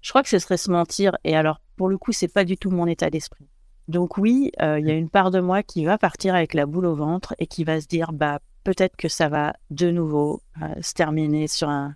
Je 0.00 0.10
crois 0.10 0.22
que 0.22 0.28
ce 0.28 0.38
serait 0.38 0.56
se 0.56 0.70
mentir, 0.70 1.16
et 1.24 1.36
alors 1.36 1.60
pour 1.76 1.88
le 1.88 1.98
coup 1.98 2.12
c'est 2.12 2.28
pas 2.28 2.44
du 2.44 2.56
tout 2.56 2.70
mon 2.70 2.86
état 2.86 3.10
d'esprit. 3.10 3.46
Donc 3.88 4.18
oui, 4.18 4.50
euh, 4.60 4.80
il 4.80 4.86
y 4.86 4.90
a 4.90 4.94
une 4.94 5.10
part 5.10 5.30
de 5.30 5.40
moi 5.40 5.62
qui 5.62 5.84
va 5.84 5.96
partir 5.96 6.34
avec 6.34 6.54
la 6.54 6.66
boule 6.66 6.86
au 6.86 6.94
ventre 6.94 7.34
et 7.38 7.46
qui 7.46 7.62
va 7.64 7.80
se 7.80 7.86
dire 7.86 8.12
bah 8.12 8.40
peut-être 8.64 8.96
que 8.96 9.08
ça 9.08 9.28
va 9.28 9.54
de 9.70 9.90
nouveau 9.90 10.42
euh, 10.60 10.66
se 10.82 10.92
terminer 10.92 11.46
sur 11.46 11.68
un, 11.68 11.94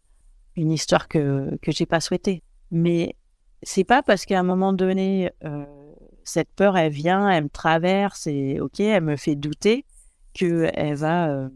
une 0.56 0.70
histoire 0.70 1.08
que 1.08 1.56
que 1.62 1.72
j'ai 1.72 1.86
pas 1.86 2.00
souhaitée. 2.00 2.42
Mais 2.70 3.16
c'est 3.62 3.84
pas 3.84 4.02
parce 4.02 4.24
qu'à 4.24 4.38
un 4.38 4.44
moment 4.44 4.72
donné 4.72 5.32
euh, 5.44 5.64
cette 6.22 6.52
peur 6.54 6.76
elle 6.76 6.92
vient, 6.92 7.28
elle 7.28 7.44
me 7.44 7.48
traverse 7.48 8.28
et 8.28 8.60
ok, 8.60 8.80
elle 8.80 9.02
me 9.02 9.16
fait 9.16 9.34
douter 9.34 9.84
que 10.34 10.70
elle 10.74 10.94
va 10.94 11.48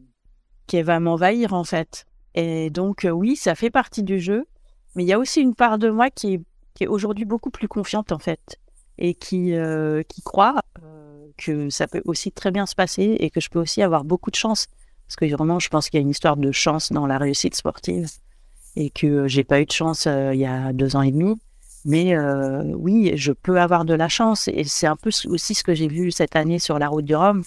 qu'elle 0.67 0.85
va 0.85 1.01
m'envahir 1.01 1.53
en 1.53 1.65
fait. 1.65 2.07
Et 2.35 2.71
donc 2.71 3.07
oui, 3.11 3.37
ça 3.37 3.55
fait 3.55 3.71
partie 3.71 4.03
du 4.03 4.19
jeu, 4.19 4.47
mais 4.95 5.05
il 5.05 5.07
y 5.07 5.13
a 5.13 5.19
aussi 5.19 5.41
une 5.41 5.55
part 5.55 5.79
de 5.79 5.91
moi 5.91 6.11
qui 6.11 6.35
est, 6.35 6.43
qui 6.75 6.87
aujourd'hui 6.87 7.25
beaucoup 7.25 7.51
plus 7.51 7.69
confiante 7.69 8.13
en 8.13 8.19
fait 8.19 8.59
et 8.99 9.15
qui, 9.15 9.55
euh, 9.55 10.03
qui 10.09 10.23
croit 10.23 10.63
euh, 10.83 11.27
que 11.37 11.71
ça 11.71 11.87
peut 11.87 12.03
aussi 12.05 12.31
très 12.33 12.51
bien 12.51 12.67
se 12.67 12.75
passer 12.75 13.17
et 13.19 13.31
que 13.31 13.41
je 13.41 13.49
peux 13.49 13.59
aussi 13.59 13.83
avoir 13.83 14.05
beaucoup 14.05 14.31
de 14.31 14.37
chance. 14.37 14.69
Parce 15.07 15.17
que 15.17 15.27
vraiment, 15.35 15.59
je 15.59 15.69
pense 15.69 15.91
qu'il 15.91 15.99
y 15.99 16.03
a 16.03 16.03
une 16.03 16.11
histoire 16.11 16.37
de 16.37 16.53
chance 16.53 16.93
dans 16.93 17.07
la 17.07 17.19
réussite 17.19 17.55
sportive 17.55 18.09
et 18.77 18.91
que 18.91 19.29
j'ai 19.29 19.45
pas 19.45 19.61
eu 19.61 19.67
de 19.67 19.73
chance 19.73 20.07
euh, 20.07 20.33
il 20.33 20.41
y 20.41 20.47
a 20.47 20.73
deux 20.73 20.97
ans 20.97 21.03
et 21.03 21.13
demi. 21.13 21.37
Mais 21.87 22.17
oui, 22.77 23.13
je 23.15 23.31
peux 23.31 23.61
avoir 23.61 23.85
de 23.85 23.93
la 23.93 24.09
chance 24.09 24.49
et 24.49 24.65
c'est 24.65 24.87
un 24.87 24.97
peu 24.97 25.11
aussi 25.27 25.55
ce 25.55 25.63
que 25.63 25.75
j'ai 25.75 25.87
vu 25.87 26.11
cette 26.11 26.35
année 26.35 26.59
sur 26.59 26.79
la 26.79 26.89
route 26.89 27.05
du 27.05 27.15
Rhum 27.15 27.43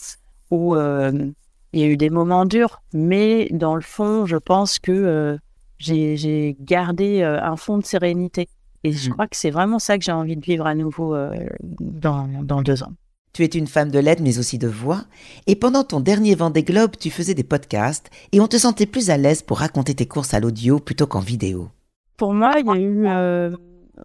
où 0.52 0.76
il 0.76 1.80
y 1.80 1.84
a 1.84 1.88
eu 1.88 1.98
des 1.98 2.10
moments 2.10 2.46
durs, 2.46 2.82
mais 2.94 3.48
dans 3.52 3.76
le 3.76 3.82
fond, 3.82 4.26
je 4.26 4.38
pense 4.38 4.80
que 4.80 5.38
j'ai 5.80 6.58
gardé 6.60 7.24
un 7.24 7.56
fond 7.56 7.78
de 7.78 7.86
sérénité. 7.86 8.48
Et 8.84 8.92
je 8.92 9.10
mmh. 9.10 9.14
crois 9.14 9.28
que 9.28 9.36
c'est 9.36 9.50
vraiment 9.50 9.80
ça 9.80 9.98
que 9.98 10.04
j'ai 10.04 10.12
envie 10.12 10.36
de 10.36 10.46
vivre 10.46 10.66
à 10.66 10.76
nouveau 10.76 11.16
euh, 11.16 11.32
dans, 11.62 12.28
dans 12.44 12.62
deux 12.62 12.84
ans. 12.84 12.94
Tu 13.34 13.44
es 13.44 13.48
une 13.48 13.68
femme 13.68 13.92
de 13.92 14.00
lettres, 14.00 14.22
mais 14.24 14.40
aussi 14.40 14.58
de 14.58 14.68
voix. 14.68 15.04
Et 15.46 15.56
pendant 15.56 15.84
ton 15.84 16.00
dernier 16.00 16.36
Vendée 16.36 16.64
Globe, 16.64 16.92
tu 17.00 17.10
faisais 17.10 17.34
des 17.34 17.44
podcasts 17.44 18.10
et 18.32 18.40
on 18.40 18.48
te 18.48 18.58
sentait 18.58 18.86
plus 18.86 19.10
à 19.10 19.18
l'aise 19.18 19.42
pour 19.42 19.60
raconter 19.60 19.94
tes 19.94 20.08
courses 20.08 20.34
à 20.34 20.40
l'audio 20.40 20.80
plutôt 20.80 21.06
qu'en 21.06 21.20
vidéo. 21.20 21.70
Pour 22.18 22.34
moi, 22.34 22.54
il 22.60 22.66
y 22.66 22.70
a 22.70 22.76
eu, 22.78 23.08
euh, 23.08 23.56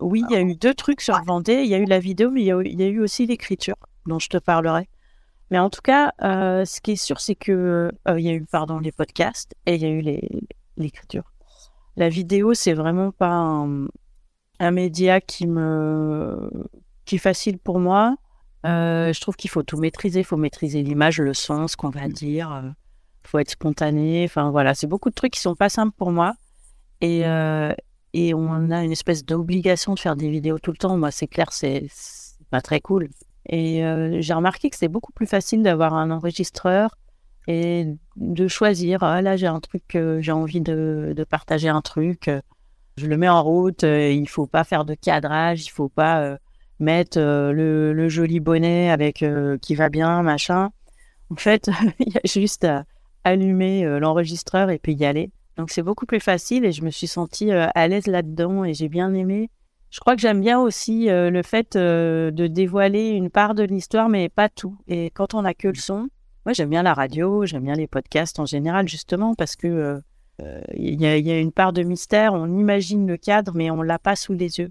oui, 0.01 0.23
il 0.29 0.35
y 0.35 0.37
a 0.37 0.43
eu 0.43 0.55
deux 0.55 0.75
trucs 0.75 1.01
sur 1.01 1.19
Vendée. 1.25 1.63
Il 1.63 1.69
y 1.69 1.75
a 1.75 1.79
eu 1.79 1.87
la 1.87 1.99
vidéo, 1.99 2.31
mais 2.31 2.43
il 2.43 2.47
y 2.47 2.53
a, 2.53 2.61
il 2.63 2.79
y 2.79 2.83
a 2.83 2.89
eu 2.89 3.01
aussi 3.01 3.27
l'écriture, 3.27 3.77
dont 4.07 4.19
je 4.19 4.29
te 4.29 4.37
parlerai. 4.37 4.89
Mais 5.53 5.59
en 5.59 5.71
tout 5.71 5.83
cas, 5.83 6.12
euh, 6.23 6.65
ce 6.65 6.81
qui 6.81 6.93
est 6.93 6.97
sûr, 6.97 7.21
c'est 7.21 7.35
que 7.35 7.93
il 8.09 8.21
y 8.21 8.31
a 8.31 8.33
eu, 8.33 8.45
pardon, 8.47 8.79
les 8.79 8.91
podcasts 8.91 9.55
et 9.67 9.75
il 9.75 9.83
y 9.83 9.85
a 9.85 9.91
eu 9.91 10.03
l'écriture. 10.79 11.31
La 11.97 12.09
vidéo, 12.09 12.55
c'est 12.55 12.73
vraiment 12.73 13.11
pas 13.11 13.35
un, 13.35 13.87
un 14.59 14.71
média 14.71 15.21
qui 15.21 15.47
me 15.47 16.51
qui 17.05 17.17
est 17.17 17.19
facile 17.19 17.59
pour 17.59 17.81
moi. 17.81 18.17
Euh, 18.65 19.12
je 19.12 19.21
trouve 19.21 19.37
qu'il 19.37 19.51
faut 19.51 19.62
tout 19.62 19.77
maîtriser. 19.77 20.21
Il 20.21 20.25
faut 20.25 20.38
maîtriser 20.38 20.83
l'image, 20.83 21.21
le 21.21 21.35
son, 21.35 21.69
ce 21.69 21.77
qu'on 21.77 21.91
va 21.91 22.09
mmh. 22.09 22.12
dire. 22.12 22.61
Il 22.62 22.69
euh, 22.69 22.73
faut 23.25 23.38
être 23.38 23.51
spontané. 23.51 24.25
Enfin 24.25 24.51
voilà, 24.51 24.75
c'est 24.75 24.87
beaucoup 24.87 25.11
de 25.11 25.15
trucs 25.15 25.35
qui 25.35 25.41
sont 25.41 25.55
pas 25.55 25.69
simples 25.69 25.95
pour 25.99 26.12
moi. 26.12 26.33
Et, 27.03 27.27
euh, 27.27 27.75
et 28.15 28.33
on 28.33 28.71
a 28.71 28.85
une 28.85 28.93
espèce 28.93 29.25
d'obligation 29.25 29.93
de 29.93 29.99
faire 29.99 30.17
des 30.17 30.31
vidéos 30.31 30.59
tout 30.59 30.71
le 30.71 30.79
temps. 30.79 30.97
Moi, 30.97 31.11
c'est 31.11 31.27
clair, 31.27 31.53
c'est 31.53 31.88
pas 32.51 32.62
très 32.62 32.81
cool. 32.81 33.11
Et 33.49 33.83
j'ai 34.21 34.35
remarqué 34.35 34.71
que 34.71 34.77
c'est 34.77 34.89
beaucoup 34.89 35.13
plus 35.13 35.27
facile 35.27 35.63
d'avoir 35.63 35.95
un 35.95 36.11
enregistreur 36.11 36.97
et 37.49 37.87
de 38.17 38.49
choisir. 38.49 39.03
Ah, 39.03 39.21
là, 39.21 39.37
j'ai 39.37 39.49
un 39.49 39.61
truc, 39.61 39.99
j'ai 40.21 40.33
envie 40.33 40.61
de, 40.61 41.27
partager 41.29 41.69
un 41.69 41.81
truc 41.81 42.31
je 42.97 43.07
le 43.07 43.17
mets 43.17 43.29
en 43.29 43.43
route. 43.43 43.85
Euh, 43.85 44.11
il 44.11 44.29
faut 44.29 44.47
pas 44.47 44.65
faire 44.65 44.85
de 44.85 44.95
cadrage, 44.95 45.65
il 45.65 45.71
faut 45.71 45.89
pas 45.89 46.21
euh, 46.21 46.37
mettre 46.79 47.19
euh, 47.19 47.53
le, 47.53 48.09
joli 48.09 48.41
bonnet 48.41 48.91
avec 48.91 49.25
qui 49.63 49.75
va 49.75 49.89
bien, 49.89 50.23
machin. 50.23 50.71
En 51.31 51.37
fait, 51.37 51.71
il 51.99 52.13
y 52.13 52.17
a 52.17 52.21
juste 52.25 52.65
à 52.65 52.85
allumer 53.25 53.85
l'enregistreur 54.01 54.71
et 54.71 54.79
puis 54.79 54.95
y 54.95 55.05
aller. 55.05 55.31
Donc 55.57 55.71
c'est 55.71 55.83
beaucoup 55.83 56.07
plus 56.07 56.21
facile 56.21 56.65
et 56.65 56.73
je 56.73 56.83
me 56.83 56.91
suis 56.91 57.07
sentie 57.07 57.53
à 57.53 57.89
l'aise 57.89 58.07
là-dedans 58.07 58.65
et 58.65 58.75
j'ai 58.75 58.89
bien 58.89 59.15
aimé. 59.15 59.51
Je 59.93 60.01
crois 60.01 60.17
que 60.17 60.23
j'aime 60.23 60.41
bien 60.41 60.59
aussi 60.59 61.07
le 61.09 61.43
fait 61.43 61.77
de 61.77 62.47
dévoiler 62.49 63.11
une 63.11 63.31
part 63.31 63.55
de 63.55 63.63
l'histoire, 63.63 64.09
mais 64.09 64.29
pas 64.29 64.49
tout. 64.49 64.77
Et 64.89 65.11
quand 65.11 65.35
on 65.35 65.43
n'a 65.43 65.55
que 65.55 65.69
le 65.69 65.75
son, 65.75 66.09
moi 66.45 66.55
j'aime 66.55 66.71
bien 66.71 66.83
la 66.83 66.95
radio, 66.95 67.45
j'aime 67.45 67.63
bien 67.63 67.75
les 67.75 67.87
podcasts 67.87 68.41
en 68.41 68.47
général, 68.47 68.89
justement, 68.89 69.35
parce 69.35 69.55
que 69.55 70.01
euh, 70.41 70.61
il 70.75 71.01
y, 71.01 71.07
a 71.07 71.39
une 71.39 71.53
part 71.53 71.73
de 71.73 71.83
mystère, 71.83 72.33
on 72.35 72.47
imagine 72.59 73.07
le 73.07 73.17
cadre, 73.17 73.53
mais 73.55 73.71
on 73.71 73.83
l'a 73.83 73.99
pas 73.99 74.17
sous 74.17 74.33
les 74.33 74.59
yeux. 74.59 74.71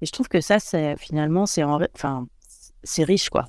Et 0.00 0.06
je 0.06 0.12
trouve 0.12 0.28
que 0.28 0.40
ça, 0.40 0.58
c'est 0.58 0.96
finalement, 0.96 1.46
c'est 1.46 1.64
enfin, 1.64 2.26
c'est 2.82 3.04
riche, 3.04 3.30
quoi. 3.30 3.46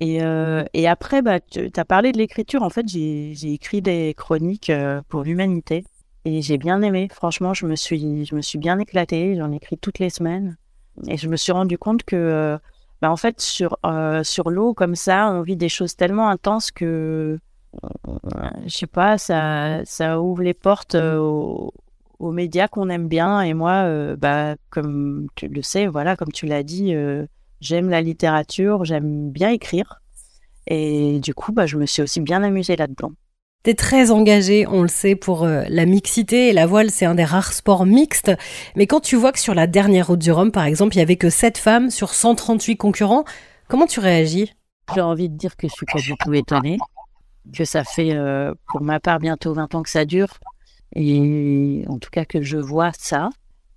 Et, 0.00 0.22
euh, 0.22 0.64
et 0.72 0.88
après, 0.88 1.22
bah, 1.22 1.38
tu 1.40 1.70
as 1.76 1.84
parlé 1.84 2.10
de 2.10 2.18
l'écriture. 2.18 2.62
En 2.62 2.70
fait, 2.70 2.88
j'ai 2.88 3.52
écrit 3.52 3.80
des 3.80 4.14
chroniques 4.16 4.70
euh, 4.70 5.02
pour 5.08 5.22
l'humanité 5.22 5.84
et 6.24 6.42
j'ai 6.42 6.58
bien 6.58 6.82
aimé. 6.82 7.08
Franchement, 7.12 7.54
je 7.54 7.66
me 7.66 7.76
suis, 7.76 8.24
je 8.24 8.34
me 8.34 8.40
suis 8.40 8.58
bien 8.58 8.78
éclatée. 8.78 9.36
J'en 9.36 9.52
écris 9.52 9.78
toutes 9.78 9.98
les 9.98 10.10
semaines 10.10 10.56
et 11.08 11.16
je 11.16 11.28
me 11.28 11.36
suis 11.36 11.52
rendu 11.52 11.78
compte 11.78 12.04
que, 12.04 12.58
bah, 13.02 13.10
en 13.10 13.16
fait, 13.16 13.40
sur, 13.40 13.78
sur 14.22 14.50
l'eau 14.50 14.74
comme 14.74 14.94
ça, 14.94 15.30
on 15.30 15.42
vit 15.42 15.56
des 15.56 15.68
choses 15.68 15.96
tellement 15.96 16.28
intenses 16.28 16.70
que 16.70 17.38
je 18.66 18.76
sais 18.76 18.86
pas, 18.86 19.18
ça, 19.18 19.84
ça 19.84 20.20
ouvre 20.20 20.42
les 20.42 20.54
portes 20.54 20.94
euh, 20.94 21.18
aux, 21.18 22.32
médias 22.32 22.68
qu'on 22.68 22.88
aime 22.88 23.08
bien. 23.08 23.42
Et 23.42 23.54
moi, 23.54 23.84
euh, 23.84 24.16
bah, 24.16 24.56
comme 24.70 25.26
tu 25.34 25.48
le 25.48 25.62
sais, 25.62 25.86
voilà, 25.86 26.16
comme 26.16 26.32
tu 26.32 26.46
l'as 26.46 26.62
dit, 26.62 26.94
euh, 26.94 27.26
j'aime 27.60 27.90
la 27.90 28.00
littérature, 28.00 28.84
j'aime 28.84 29.30
bien 29.30 29.50
écrire. 29.50 30.00
Et 30.66 31.20
du 31.20 31.34
coup, 31.34 31.52
bah, 31.52 31.66
je 31.66 31.76
me 31.76 31.86
suis 31.86 32.02
aussi 32.02 32.20
bien 32.20 32.42
amusée 32.42 32.76
là-dedans. 32.76 33.12
Tu 33.64 33.70
es 33.70 33.74
très 33.74 34.10
engagée, 34.10 34.66
on 34.66 34.82
le 34.82 34.88
sait, 34.88 35.16
pour 35.16 35.46
la 35.46 35.86
mixité. 35.86 36.48
Et 36.48 36.52
la 36.52 36.66
voile, 36.66 36.90
c'est 36.90 37.06
un 37.06 37.14
des 37.14 37.24
rares 37.24 37.52
sports 37.52 37.86
mixtes. 37.86 38.32
Mais 38.76 38.86
quand 38.86 39.00
tu 39.00 39.16
vois 39.16 39.32
que 39.32 39.40
sur 39.40 39.54
la 39.54 39.66
dernière 39.66 40.08
route 40.08 40.18
du 40.18 40.30
Rhum, 40.30 40.52
par 40.52 40.64
exemple, 40.64 40.94
il 40.94 40.98
y 40.98 41.02
avait 41.02 41.16
que 41.16 41.30
7 41.30 41.58
femmes 41.58 41.90
sur 41.90 42.10
138 42.10 42.76
concurrents, 42.76 43.24
comment 43.68 43.86
tu 43.86 44.00
réagis? 44.00 44.52
J'ai 44.94 45.00
envie 45.00 45.30
de 45.30 45.36
dire 45.36 45.56
que 45.56 45.66
je 45.66 45.72
suis 45.72 45.86
pas 45.86 45.98
du 45.98 46.14
tout 46.22 46.34
étonnée 46.34 46.78
que 47.52 47.64
ça 47.64 47.84
fait 47.84 48.14
euh, 48.14 48.54
pour 48.68 48.82
ma 48.82 49.00
part 49.00 49.18
bientôt 49.18 49.52
20 49.52 49.74
ans 49.74 49.82
que 49.82 49.90
ça 49.90 50.04
dure. 50.04 50.38
Et 50.94 51.84
en 51.88 51.98
tout 51.98 52.10
cas 52.10 52.24
que 52.24 52.42
je 52.42 52.56
vois 52.56 52.92
ça, 52.96 53.30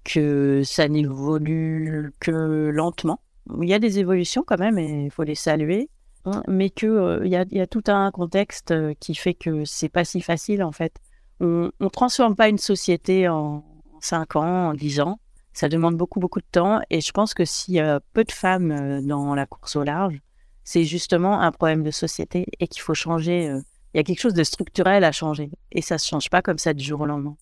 que 0.03 0.61
ça 0.63 0.87
n'évolue 0.87 2.11
que 2.19 2.69
lentement. 2.73 3.19
Il 3.61 3.67
y 3.67 3.73
a 3.73 3.79
des 3.79 3.99
évolutions 3.99 4.43
quand 4.45 4.59
même 4.59 4.77
et 4.77 5.05
il 5.05 5.11
faut 5.11 5.23
les 5.23 5.35
saluer. 5.35 5.89
Hein, 6.27 6.43
mais 6.47 6.69
qu'il 6.69 6.89
euh, 6.89 7.21
il 7.23 7.31
y, 7.31 7.37
a, 7.37 7.45
y, 7.49 7.61
a, 7.61 7.67
tout 7.67 7.83
un 7.87 8.11
contexte 8.11 8.71
euh, 8.71 8.93
qui 8.99 9.15
fait 9.15 9.33
que 9.33 9.63
c'est 9.63 9.87
pas 9.87 10.03
si 10.03 10.19
facile 10.19 10.61
en 10.61 10.73
fait. 10.73 10.93
On 11.39 11.71
ne 11.79 11.89
transforme 11.89 12.35
pas 12.35 12.49
une 12.49 12.57
société 12.57 13.29
en 13.29 13.63
5 14.01 14.35
ans, 14.35 14.69
en 14.69 14.73
10 14.73 14.99
ans. 14.99 15.19
Ça 15.53 15.69
demande 15.69 15.95
beaucoup, 15.95 16.19
beaucoup 16.19 16.41
de 16.41 16.47
temps. 16.51 16.81
Et 16.89 16.99
je 16.99 17.11
pense 17.11 17.33
que 17.33 17.45
s'il 17.45 17.75
y 17.75 17.79
a 17.79 18.01
peu 18.13 18.23
de 18.25 18.31
femmes 18.31 19.05
dans 19.05 19.35
la 19.35 19.45
course 19.45 19.75
au 19.75 19.83
large, 19.83 20.19
c'est 20.65 20.83
justement 20.83 21.39
un 21.39 21.51
problème 21.53 21.83
de 21.83 21.91
société 21.91 22.45
et 22.59 22.67
qu'il 22.67 22.81
faut 22.81 22.93
changer. 22.93 23.49
Euh, 23.49 23.61
il 23.93 23.97
y 23.97 23.99
a 24.01 24.03
quelque 24.03 24.19
chose 24.19 24.33
de 24.33 24.43
structurel 24.43 25.05
à 25.05 25.13
changer 25.13 25.49
et 25.71 25.81
ça 25.81 25.95
ne 25.95 25.99
se 25.99 26.07
change 26.07 26.29
pas 26.29 26.41
comme 26.41 26.57
ça 26.57 26.73
du 26.73 26.83
jour 26.83 26.99
au 26.99 27.05
lendemain. 27.05 27.37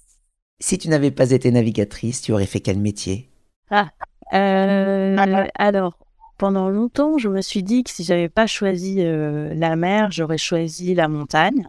Si 0.59 0.77
tu 0.77 0.89
n'avais 0.89 1.09
pas 1.09 1.31
été 1.31 1.49
navigatrice, 1.51 2.21
tu 2.21 2.33
aurais 2.33 2.45
fait 2.45 2.59
quel 2.59 2.77
métier? 2.77 3.31
Ah, 3.71 3.89
euh, 4.33 5.47
alors 5.55 5.97
pendant 6.37 6.69
longtemps, 6.69 7.17
je 7.17 7.29
me 7.29 7.41
suis 7.41 7.63
dit 7.63 7.83
que 7.83 7.89
si 7.89 8.03
j'avais 8.03 8.29
pas 8.29 8.47
choisi 8.47 8.97
euh, 8.99 9.53
la 9.53 9.75
mer, 9.75 10.11
j'aurais 10.11 10.37
choisi 10.37 10.93
la 10.93 11.07
montagne. 11.07 11.67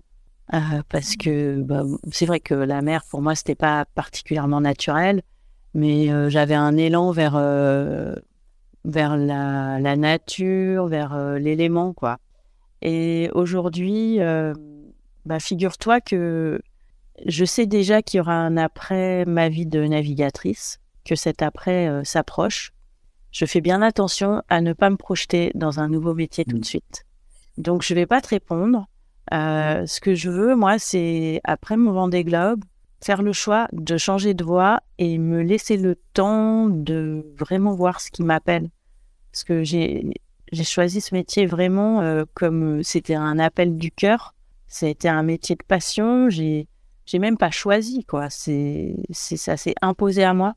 parce 0.88 1.16
que 1.16 1.60
bah, 1.62 1.82
c'est 2.12 2.26
vrai 2.26 2.40
que 2.40 2.54
la 2.54 2.82
mer, 2.82 3.02
pour 3.10 3.22
moi, 3.22 3.34
c'était 3.34 3.54
pas 3.54 3.84
particulièrement 3.94 4.60
naturel, 4.60 5.22
mais 5.74 6.08
j'avais 6.30 6.54
un 6.54 6.76
élan 6.76 7.10
vers 7.10 7.36
vers 8.86 9.16
la, 9.16 9.96
nature, 9.96 10.86
vers 10.86 11.14
euh, 11.14 11.38
l'élément, 11.38 11.92
quoi. 11.92 12.18
Et 12.82 13.28
aujourd'hui, 13.34 14.20
euh, 14.20 14.54
bah, 15.24 15.40
figure-toi 15.40 16.00
que 16.00 16.60
je 17.26 17.44
sais 17.44 17.66
déjà 17.66 18.02
qu'il 18.02 18.18
y 18.18 18.20
aura 18.20 18.34
un 18.34 18.56
après 18.56 19.24
ma 19.24 19.48
vie 19.48 19.66
de 19.66 19.84
navigatrice, 19.84 20.78
que 21.04 21.16
cet 21.16 21.42
après 21.42 21.88
euh, 21.88 22.04
s'approche. 22.04 22.72
Je 23.36 23.44
fais 23.44 23.60
bien 23.60 23.82
attention 23.82 24.42
à 24.48 24.62
ne 24.62 24.72
pas 24.72 24.88
me 24.88 24.96
projeter 24.96 25.52
dans 25.54 25.78
un 25.78 25.90
nouveau 25.90 26.14
métier 26.14 26.46
tout 26.46 26.54
de 26.54 26.60
mmh. 26.60 26.64
suite. 26.64 27.04
Donc, 27.58 27.82
je 27.82 27.92
vais 27.92 28.06
pas 28.06 28.22
te 28.22 28.28
répondre. 28.28 28.86
ce 29.30 30.00
que 30.00 30.14
je 30.14 30.30
veux, 30.30 30.56
moi, 30.56 30.78
c'est 30.78 31.42
après 31.44 31.76
mon 31.76 31.92
Vendée 31.92 32.24
Globe, 32.24 32.64
faire 33.04 33.20
le 33.20 33.34
choix 33.34 33.68
de 33.72 33.98
changer 33.98 34.32
de 34.32 34.42
voie 34.42 34.80
et 34.96 35.18
me 35.18 35.42
laisser 35.42 35.76
le 35.76 35.96
temps 36.14 36.70
de 36.70 37.26
vraiment 37.36 37.74
voir 37.74 38.00
ce 38.00 38.10
qui 38.10 38.22
m'appelle. 38.22 38.70
Parce 39.32 39.44
que 39.44 39.64
j'ai 39.64 40.14
choisi 40.64 41.02
ce 41.02 41.14
métier 41.14 41.44
vraiment 41.44 42.00
euh, 42.00 42.24
comme 42.32 42.82
c'était 42.82 43.16
un 43.16 43.38
appel 43.38 43.76
du 43.76 43.90
cœur. 43.90 44.34
C'était 44.66 45.08
un 45.08 45.22
métier 45.22 45.56
de 45.56 45.62
passion. 45.62 46.30
J'ai 46.30 46.68
j'ai 47.04 47.18
même 47.18 47.36
pas 47.36 47.50
choisi 47.50 48.02
quoi. 48.06 48.30
C'est 48.30 48.96
ça 49.10 49.58
s'est 49.58 49.74
imposé 49.82 50.24
à 50.24 50.32
moi. 50.32 50.54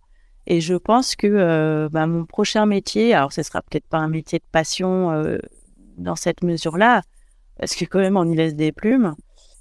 Et 0.50 0.62
je 0.62 0.76
pense 0.76 1.16
que 1.16 1.28
euh, 1.28 1.90
bah, 1.90 2.08
mon 2.08 2.26
prochain 2.26 2.66
métier, 2.66 3.14
alors 3.14 3.32
ce 3.32 3.44
sera 3.44 3.62
peut-être 3.62 3.88
pas 3.88 4.00
un 4.00 4.08
métier 4.08 4.40
de 4.40 4.46
passion 4.52 5.12
euh, 5.12 5.38
dans 5.98 6.16
cette 6.16 6.44
mesure-là, 6.44 7.04
parce 7.60 7.76
que 7.76 7.86
quand 7.86 8.00
même 8.00 8.18
on 8.18 8.26
y 8.26 8.36
laisse 8.36 8.56
des 8.56 8.72
plumes, 8.72 9.14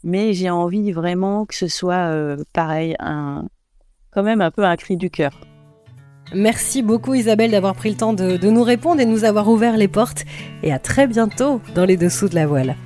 mais 0.02 0.32
j'ai 0.32 0.50
envie 0.50 0.92
vraiment 0.92 1.44
que 1.44 1.54
ce 1.54 1.68
soit 1.68 2.10
pareil, 2.52 2.96
un 3.00 3.44
quand 4.10 4.22
même 4.22 4.40
un 4.40 4.50
peu 4.50 4.64
un 4.64 4.76
cri 4.76 4.96
du 4.96 5.10
cœur. 5.10 5.38
Merci 6.34 6.82
beaucoup 6.82 7.14
Isabelle 7.14 7.50
d'avoir 7.50 7.74
pris 7.74 7.90
le 7.90 7.96
temps 7.96 8.12
de, 8.12 8.36
de, 8.36 8.50
nous 8.50 8.62
répondre 8.62 9.00
et 9.00 9.06
de 9.06 9.10
nous 9.10 9.24
avoir 9.24 9.48
ouvert 9.48 9.76
les 9.76 9.88
portes. 9.88 10.24
Et 10.62 10.72
à 10.72 10.78
très 10.78 11.06
bientôt 11.06 11.60
dans 11.74 11.84
les 11.84 11.96
dessous 11.96 12.28
de 12.28 12.34
la 12.34 12.46
voile. 12.46 12.76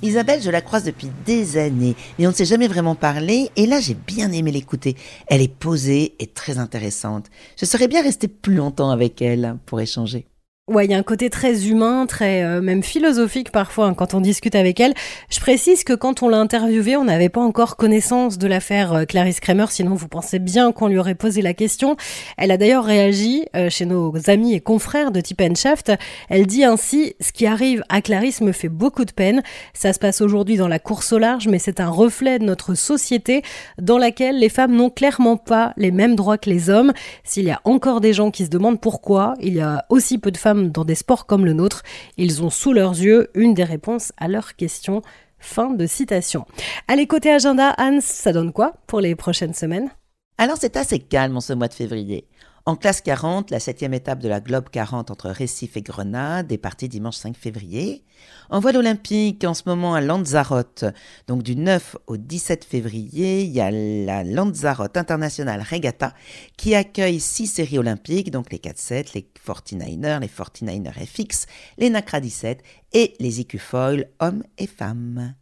Isabelle, 0.00 0.40
je 0.40 0.50
la 0.50 0.60
croise 0.60 0.84
depuis 0.84 1.10
des 1.26 1.56
années, 1.56 1.96
mais 2.18 2.26
on 2.26 2.30
ne 2.30 2.34
s'est 2.34 2.44
jamais 2.44 2.68
vraiment 2.68 2.94
parlé, 2.94 3.50
et 3.56 3.66
là 3.66 3.80
j'ai 3.80 3.94
bien 3.94 4.30
aimé 4.30 4.52
l'écouter. 4.52 4.96
Elle 5.26 5.42
est 5.42 5.52
posée 5.52 6.14
et 6.20 6.28
très 6.28 6.58
intéressante. 6.58 7.26
Je 7.58 7.64
serais 7.64 7.88
bien 7.88 8.02
restée 8.02 8.28
plus 8.28 8.54
longtemps 8.54 8.90
avec 8.90 9.20
elle 9.20 9.56
pour 9.66 9.80
échanger. 9.80 10.26
Ouais, 10.68 10.84
il 10.84 10.90
y 10.90 10.94
a 10.94 10.98
un 10.98 11.02
côté 11.02 11.30
très 11.30 11.66
humain, 11.66 12.04
très 12.04 12.42
euh, 12.42 12.60
même 12.60 12.82
philosophique 12.82 13.50
parfois 13.52 13.86
hein, 13.86 13.94
quand 13.94 14.12
on 14.12 14.20
discute 14.20 14.54
avec 14.54 14.80
elle. 14.80 14.92
Je 15.30 15.40
précise 15.40 15.82
que 15.82 15.94
quand 15.94 16.22
on 16.22 16.28
l'a 16.28 16.36
interviewée, 16.36 16.94
on 16.98 17.04
n'avait 17.04 17.30
pas 17.30 17.40
encore 17.40 17.76
connaissance 17.76 18.36
de 18.36 18.46
l'affaire 18.46 18.92
euh, 18.92 19.04
Clarisse 19.06 19.40
Kramer, 19.40 19.64
sinon 19.70 19.94
vous 19.94 20.08
pensez 20.08 20.38
bien 20.38 20.70
qu'on 20.72 20.88
lui 20.88 20.98
aurait 20.98 21.14
posé 21.14 21.40
la 21.40 21.54
question. 21.54 21.96
Elle 22.36 22.50
a 22.50 22.58
d'ailleurs 22.58 22.84
réagi 22.84 23.46
euh, 23.56 23.70
chez 23.70 23.86
nos 23.86 24.12
amis 24.28 24.52
et 24.52 24.60
confrères 24.60 25.10
de 25.10 25.22
Tip 25.22 25.40
Shaft. 25.56 25.90
Elle 26.28 26.46
dit 26.46 26.64
ainsi 26.64 27.14
"Ce 27.18 27.32
qui 27.32 27.46
arrive 27.46 27.82
à 27.88 28.02
Clarisse 28.02 28.42
me 28.42 28.52
fait 28.52 28.68
beaucoup 28.68 29.06
de 29.06 29.12
peine. 29.12 29.42
Ça 29.72 29.94
se 29.94 29.98
passe 29.98 30.20
aujourd'hui 30.20 30.58
dans 30.58 30.68
la 30.68 30.78
course 30.78 31.14
au 31.14 31.18
large, 31.18 31.48
mais 31.48 31.58
c'est 31.58 31.80
un 31.80 31.88
reflet 31.88 32.38
de 32.38 32.44
notre 32.44 32.74
société 32.74 33.40
dans 33.80 33.96
laquelle 33.96 34.38
les 34.38 34.50
femmes 34.50 34.76
n'ont 34.76 34.90
clairement 34.90 35.38
pas 35.38 35.72
les 35.78 35.92
mêmes 35.92 36.14
droits 36.14 36.36
que 36.36 36.50
les 36.50 36.68
hommes. 36.68 36.92
S'il 37.24 37.44
y 37.44 37.50
a 37.50 37.62
encore 37.64 38.02
des 38.02 38.12
gens 38.12 38.30
qui 38.30 38.44
se 38.44 38.50
demandent 38.50 38.82
pourquoi, 38.82 39.32
il 39.40 39.54
y 39.54 39.62
a 39.62 39.86
aussi 39.88 40.18
peu 40.18 40.30
de 40.30 40.36
femmes 40.36 40.57
dans 40.58 40.84
des 40.84 40.94
sports 40.94 41.26
comme 41.26 41.44
le 41.44 41.52
nôtre. 41.52 41.82
Ils 42.16 42.42
ont 42.42 42.50
sous 42.50 42.72
leurs 42.72 42.98
yeux 42.98 43.30
une 43.34 43.54
des 43.54 43.64
réponses 43.64 44.12
à 44.16 44.28
leurs 44.28 44.56
questions. 44.56 45.02
Fin 45.38 45.70
de 45.70 45.86
citation. 45.86 46.46
Allez, 46.88 47.06
côté 47.06 47.30
agenda, 47.30 47.74
Hans, 47.78 48.00
ça 48.00 48.32
donne 48.32 48.52
quoi 48.52 48.74
pour 48.88 49.00
les 49.00 49.14
prochaines 49.14 49.54
semaines? 49.54 49.88
Alors 50.36 50.56
c'est 50.58 50.76
assez 50.76 50.98
calme 50.98 51.36
en 51.36 51.40
ce 51.40 51.52
mois 51.52 51.68
de 51.68 51.74
février. 51.74 52.26
En 52.68 52.76
classe 52.76 53.00
40, 53.00 53.50
la 53.50 53.60
septième 53.60 53.94
étape 53.94 54.18
de 54.18 54.28
la 54.28 54.40
Globe 54.40 54.68
40 54.68 55.10
entre 55.10 55.30
Récif 55.30 55.78
et 55.78 55.80
Grenade 55.80 56.52
est 56.52 56.58
partie 56.58 56.86
dimanche 56.86 57.16
5 57.16 57.34
février. 57.34 58.04
En 58.50 58.60
voile 58.60 58.76
olympique, 58.76 59.42
en 59.44 59.54
ce 59.54 59.62
moment 59.64 59.94
à 59.94 60.02
Lanzarote, 60.02 60.84
donc 61.28 61.42
du 61.42 61.56
9 61.56 61.96
au 62.06 62.18
17 62.18 62.66
février, 62.66 63.40
il 63.44 63.52
y 63.52 63.62
a 63.62 63.70
la 63.70 64.22
Lanzarote 64.22 64.98
International 64.98 65.62
Regatta 65.62 66.12
qui 66.58 66.74
accueille 66.74 67.20
six 67.20 67.46
séries 67.46 67.78
olympiques, 67.78 68.30
donc 68.30 68.52
les 68.52 68.58
4-7, 68.58 69.14
les 69.14 69.26
49ers, 69.46 70.20
les 70.20 70.28
49ers 70.28 71.06
FX, 71.06 71.46
les 71.78 71.88
NACRA 71.88 72.20
17 72.20 72.62
et 72.92 73.14
les 73.18 73.40
IQ 73.40 73.58
Foil 73.58 74.10
hommes 74.20 74.44
et 74.58 74.66
femmes. 74.66 75.32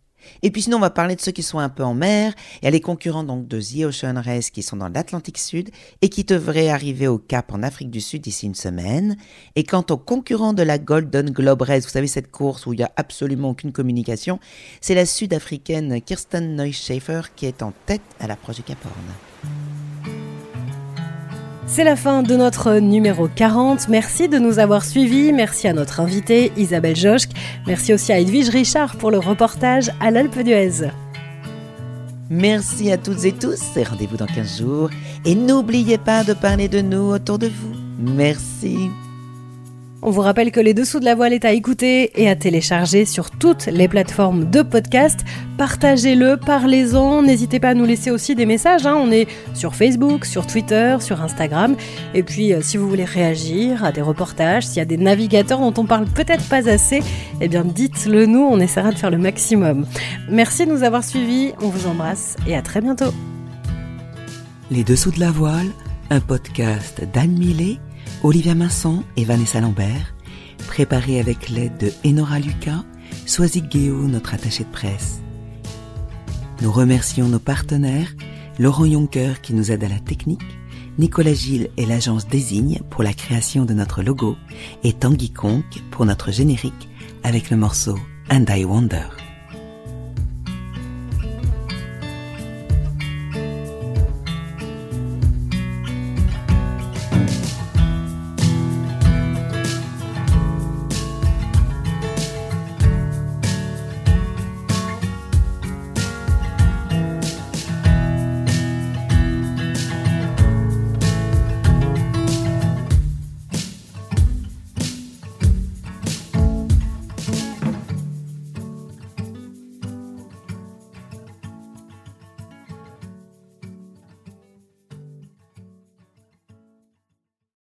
Et 0.43 0.51
puis 0.51 0.63
sinon, 0.63 0.79
on 0.79 0.81
va 0.81 0.91
parler 0.91 1.17
de 1.17 1.21
ceux 1.21 1.33
qui 1.33 1.43
sont 1.43 1.59
un 1.59 1.69
peu 1.69 1.83
en 1.83 1.95
mer. 1.95 2.35
Il 2.61 2.65
y 2.65 2.69
a 2.69 2.71
les 2.71 2.81
concurrents 2.81 3.25
donc 3.25 3.49
de 3.49 3.61
The 3.61 3.85
Ocean 3.85 4.21
Race 4.23 4.51
qui 4.51 4.63
sont 4.63 4.77
dans 4.77 4.89
l'Atlantique 4.89 5.39
Sud 5.39 5.71
et 6.03 6.09
qui 6.09 6.25
devraient 6.25 6.69
arriver 6.69 7.09
au 7.09 7.19
Cap 7.19 7.53
en 7.53 7.63
Afrique 7.63 7.91
du 7.91 8.01
Sud 8.01 8.23
d'ici 8.23 8.47
une 8.47 8.55
semaine. 8.55 9.17
Et 9.55 9.65
quant 9.65 9.85
aux 9.91 9.97
concurrents 9.97 10.53
de 10.53 10.63
la 10.63 10.79
Golden 10.79 11.31
Globe 11.31 11.63
Race, 11.63 11.85
vous 11.85 11.91
savez 11.91 12.07
cette 12.07 12.31
course 12.31 12.67
où 12.67 12.73
il 12.73 12.79
n'y 12.79 12.85
a 12.85 12.93
absolument 12.97 13.51
aucune 13.51 13.73
communication, 13.73 14.39
c'est 14.81 14.95
la 14.95 15.07
Sud-Africaine 15.07 16.01
Kirsten 16.01 16.57
Neuschafer 16.57 17.23
qui 17.35 17.47
est 17.47 17.63
en 17.63 17.73
tête 17.87 18.03
à 18.21 18.27
l'approche 18.27 18.57
du 18.57 18.63
Cap 18.63 18.79
Horn. 18.85 19.86
C'est 21.69 21.85
la 21.85 21.97
fin 21.97 22.23
de 22.23 22.37
notre 22.37 22.75
numéro 22.75 23.29
40. 23.29 23.89
Merci 23.89 24.29
de 24.29 24.39
nous 24.39 24.59
avoir 24.59 24.85
suivis. 24.85 25.33
Merci 25.33 25.67
à 25.67 25.73
notre 25.73 26.01
invitée 26.01 26.53
Isabelle 26.57 26.97
Joschk. 26.97 27.31
Merci 27.67 27.93
aussi 27.93 28.13
à 28.13 28.21
Edwige 28.21 28.49
Richard 28.49 28.97
pour 28.97 29.11
le 29.11 29.19
reportage 29.19 29.91
à 30.01 30.11
l'Alpe 30.11 30.39
d'Huez. 30.39 30.89
Merci 32.31 32.91
à 32.91 32.97
toutes 32.97 33.25
et 33.25 33.33
tous 33.33 33.61
rendez-vous 33.77 34.17
dans 34.17 34.27
15 34.27 34.59
jours. 34.59 34.91
Et 35.25 35.35
n'oubliez 35.35 35.99
pas 35.99 36.25
de 36.25 36.33
parler 36.35 36.69
de 36.69 36.81
nous 36.81 37.11
autour 37.11 37.39
de 37.39 37.49
vous. 37.49 37.75
Merci. 37.99 38.91
On 40.09 40.13
vous 40.13 40.21
rappelle 40.21 40.53
que 40.53 40.61
les 40.61 40.73
dessous 40.73 41.01
de 41.01 41.05
la 41.05 41.17
voile 41.17 41.33
est 41.33 41.45
à 41.45 41.51
écouter 41.51 42.13
et 42.15 42.29
à 42.31 42.37
télécharger 42.37 43.05
sur 43.07 43.33
toutes 43.33 43.67
les 43.67 43.89
plateformes 43.89 44.49
de 44.49 44.63
podcast. 44.63 45.25
Partagez-le, 45.59 46.37
parlez-en, 46.37 47.25
n'hésitez 47.25 47.59
pas 47.59 47.71
à 47.71 47.75
nous 47.75 47.85
laisser 47.85 48.13
aussi 48.13 48.37
des 48.37 48.47
messages. 48.47 48.87
Hein. 48.87 48.95
On 48.97 49.11
est 49.11 49.27
sur 49.53 49.75
Facebook, 49.75 50.25
sur 50.25 50.47
Twitter, 50.47 50.99
sur 51.01 51.23
Instagram. 51.23 51.75
Et 52.15 52.23
puis 52.23 52.53
euh, 52.53 52.61
si 52.63 52.77
vous 52.77 52.89
voulez 52.89 53.05
réagir 53.05 53.85
à 53.85 53.91
des 53.91 54.01
reportages, 54.01 54.69
s'il 54.69 54.77
y 54.77 54.81
a 54.81 54.85
des 54.85 54.97
navigateurs 54.97 55.59
dont 55.59 55.75
on 55.77 55.87
parle 55.87 56.05
peut-être 56.05 56.49
pas 56.49 56.69
assez, 56.69 57.03
eh 57.41 57.49
bien 57.49 57.65
dites-le 57.65 58.27
nous, 58.27 58.49
on 58.49 58.61
essaiera 58.61 58.93
de 58.93 58.99
faire 58.99 59.11
le 59.11 59.19
maximum. 59.19 59.87
Merci 60.31 60.67
de 60.67 60.71
nous 60.71 60.85
avoir 60.85 61.03
suivis, 61.03 61.53
on 61.61 61.69
vous 61.69 61.89
embrasse 61.89 62.37
et 62.47 62.55
à 62.55 62.63
très 62.63 62.81
bientôt. 62.81 63.13
Les 64.71 64.85
dessous 64.85 65.11
de 65.11 65.19
la 65.19 65.33
voile, 65.33 65.67
un 66.11 66.21
podcast 66.21 67.03
d'Anne 67.13 67.37
Millet 67.37 67.81
Olivia 68.23 68.55
Masson 68.55 69.05
et 69.17 69.25
Vanessa 69.25 69.61
Lambert, 69.61 70.15
préparé 70.67 71.21
avec 71.21 71.49
l'aide 71.49 71.77
de 71.79 71.93
Enora 72.05 72.41
Lucas, 72.41 72.83
Soazic 73.27 73.69
Guéot, 73.69 74.09
notre 74.09 74.35
attaché 74.35 74.65
de 74.65 74.71
presse. 74.71 75.21
Nous 76.63 76.73
remercions 76.73 77.29
nos 77.29 77.39
partenaires, 77.39 78.15
Laurent 78.59 78.87
Jonker 78.87 79.41
qui 79.43 79.53
nous 79.53 79.71
aide 79.71 79.85
à 79.85 79.89
la 79.89 80.01
technique, 80.01 80.41
Nicolas 80.99 81.35
Gilles 81.35 81.69
et 81.77 81.85
l'agence 81.85 82.27
Désigne 82.27 82.81
pour 82.89 83.03
la 83.03 83.13
création 83.13 83.67
de 83.67 83.75
notre 83.75 84.03
logo 84.03 84.37
et 84.83 84.95
Tanguy 84.95 85.31
Conque 85.31 85.83
pour 85.91 86.07
notre 86.07 86.33
générique 86.33 86.89
avec 87.23 87.51
le 87.51 87.59
morceau 87.59 87.99
And 88.31 88.45
I 88.49 88.65
Wonder. 88.65 89.26